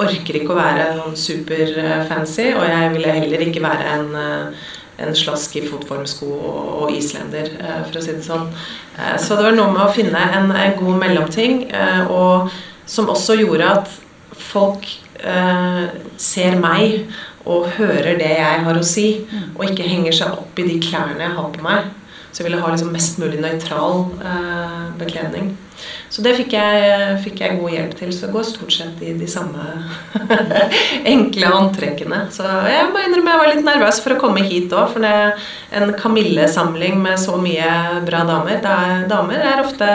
[0.02, 4.68] orker ikke å være sånn superfancy, og jeg ville heller ikke være en eh,
[5.02, 7.48] en slask i fotformsko og, og islender,
[7.88, 8.44] for å si det sånn.
[9.18, 11.64] Så det var noe med å finne en, en god mellomting.
[12.12, 12.52] og
[12.86, 13.90] som også gjorde at
[14.36, 14.86] folk
[15.22, 15.84] eh,
[16.20, 17.08] ser meg
[17.42, 19.56] og hører det jeg har å si, mm.
[19.56, 21.90] og ikke henger seg opp i de klærne jeg har på meg.
[22.30, 25.52] Så jeg ville ha liksom mest mulig nøytral eh, bekledning.
[26.12, 28.12] Så det fikk jeg, fikk jeg, god hjelp til.
[28.12, 29.64] Så det går stort sett i de samme
[31.14, 32.26] enkle antrekkene.
[32.34, 35.12] Så jeg må innrømme jeg var litt nervøs for å komme hit òg, for det
[35.12, 38.60] er en Kamille-samling med så mye bra damer.
[38.64, 38.76] Da,
[39.08, 39.88] damer er ofte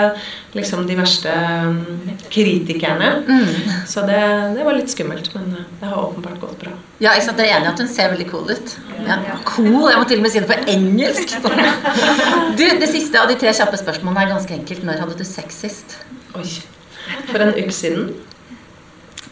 [0.58, 3.12] liksom de verste mm, kritikerne.
[3.28, 3.86] Mm.
[3.88, 4.20] Så det,
[4.58, 6.74] det, var litt skummelt, men eh, det har åpenbart gått bra.
[7.00, 7.42] Ja, ikke sant?
[7.44, 8.76] Jeg er enig i at hun ser veldig cool ut.
[9.08, 9.20] Ja.
[9.48, 9.88] Cool!
[9.92, 11.38] Jeg må til og med si det på engelsk.
[12.58, 14.84] Du, Det siste av de tre kjappe spørsmålene er ganske enkelt.
[14.88, 15.98] Når hadde du sex sist?
[16.38, 16.48] Oi.
[17.30, 18.12] For en uke siden.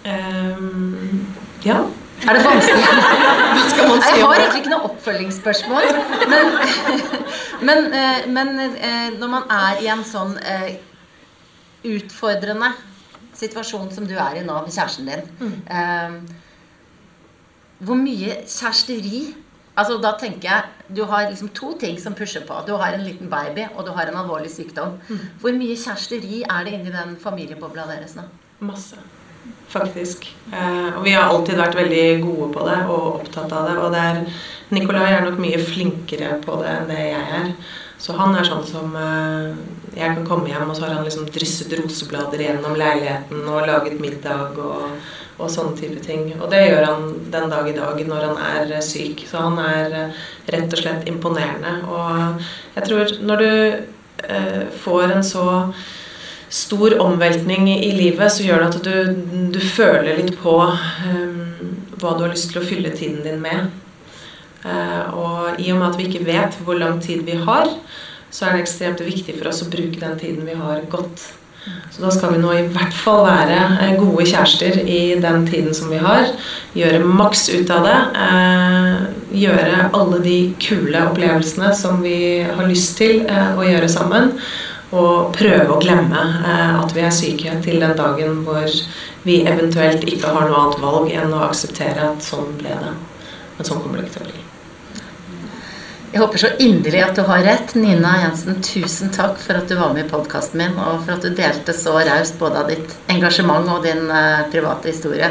[0.06, 1.26] Um,
[1.66, 1.84] ja.
[2.24, 2.84] Er det vanskelig?
[2.86, 4.12] Hva skal man si?
[4.14, 5.88] Jeg har egentlig ikke noe oppfølgingsspørsmål.
[6.32, 6.52] Men,
[7.68, 10.38] men, eh, men, eh, når man er i en sånn
[11.86, 12.74] utfordrende
[13.36, 15.26] situasjon som du er i nå med kjæresten din.
[15.40, 15.56] Mm.
[15.70, 16.20] Um,
[17.86, 19.26] hvor mye kjæresteri
[19.76, 22.54] Altså Da tenker jeg du har liksom to ting som pusher på.
[22.68, 25.00] Du har en liten baby, og du har en alvorlig sykdom.
[25.10, 25.20] Mm.
[25.42, 28.24] Hvor mye kjæresteri er det inni den familiebobla deres nå?
[28.60, 29.02] Masse.
[29.68, 30.28] Faktisk.
[30.54, 33.76] Eh, og vi har alltid vært veldig gode på det og opptatt av det.
[33.82, 34.22] Og det er,
[34.78, 37.50] Nikolai er nok mye flinkere på det enn det jeg er.
[37.98, 39.54] Så han er sånn som eh,
[39.96, 44.02] Jeg kan komme hjem, og så har han liksom drysset roseblader gjennom leiligheten og laget
[44.04, 44.98] middag og,
[45.40, 46.34] og sånne type ting.
[46.36, 49.24] Og det gjør han den dag i dag når han er eh, syk.
[49.30, 50.24] Så han er eh,
[50.56, 51.78] rett og slett imponerende.
[51.88, 52.44] Og
[52.76, 53.52] jeg tror når du
[54.28, 55.46] eh, får en så
[56.56, 61.64] stor omveltning i livet, så gjør det at du, du føler litt på eh,
[62.00, 63.72] hva du har lyst til å fylle tiden din med.
[64.66, 67.70] Eh, og i og med at vi ikke vet hvor lang tid vi har,
[68.34, 71.28] så er det ekstremt viktig for oss å bruke den tiden vi har, godt.
[71.94, 75.74] Så da skal vi nå i hvert fall være eh, gode kjærester i den tiden
[75.78, 76.30] som vi har.
[76.78, 77.98] Gjøre maks ut av det.
[78.26, 78.92] Eh,
[79.46, 84.32] gjøre alle de kule opplevelsene som vi har lyst til å gjøre sammen.
[84.96, 88.70] Og prøve å glemme at vi er syke til den dagen hvor
[89.26, 92.96] vi eventuelt ikke har noe annet valg enn å akseptere at sånn ble det.
[93.58, 94.45] Men sånn kommer det ikke til å bli.
[96.16, 97.74] Jeg håper så inderlig at du har rett.
[97.76, 101.26] Nina Jensen, tusen takk for at du var med i podkasten min, og for at
[101.28, 105.28] du delte så raust både av ditt engasjement og din uh, private historie.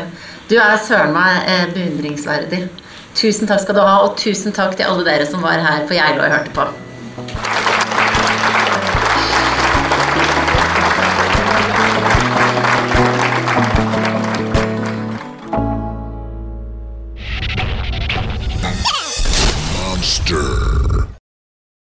[0.50, 2.66] Du er søren meg uh, beundringsverdig.
[3.16, 5.96] Tusen takk skal du ha, og tusen takk til alle dere som var her på
[5.96, 8.13] Geilo og hørte på.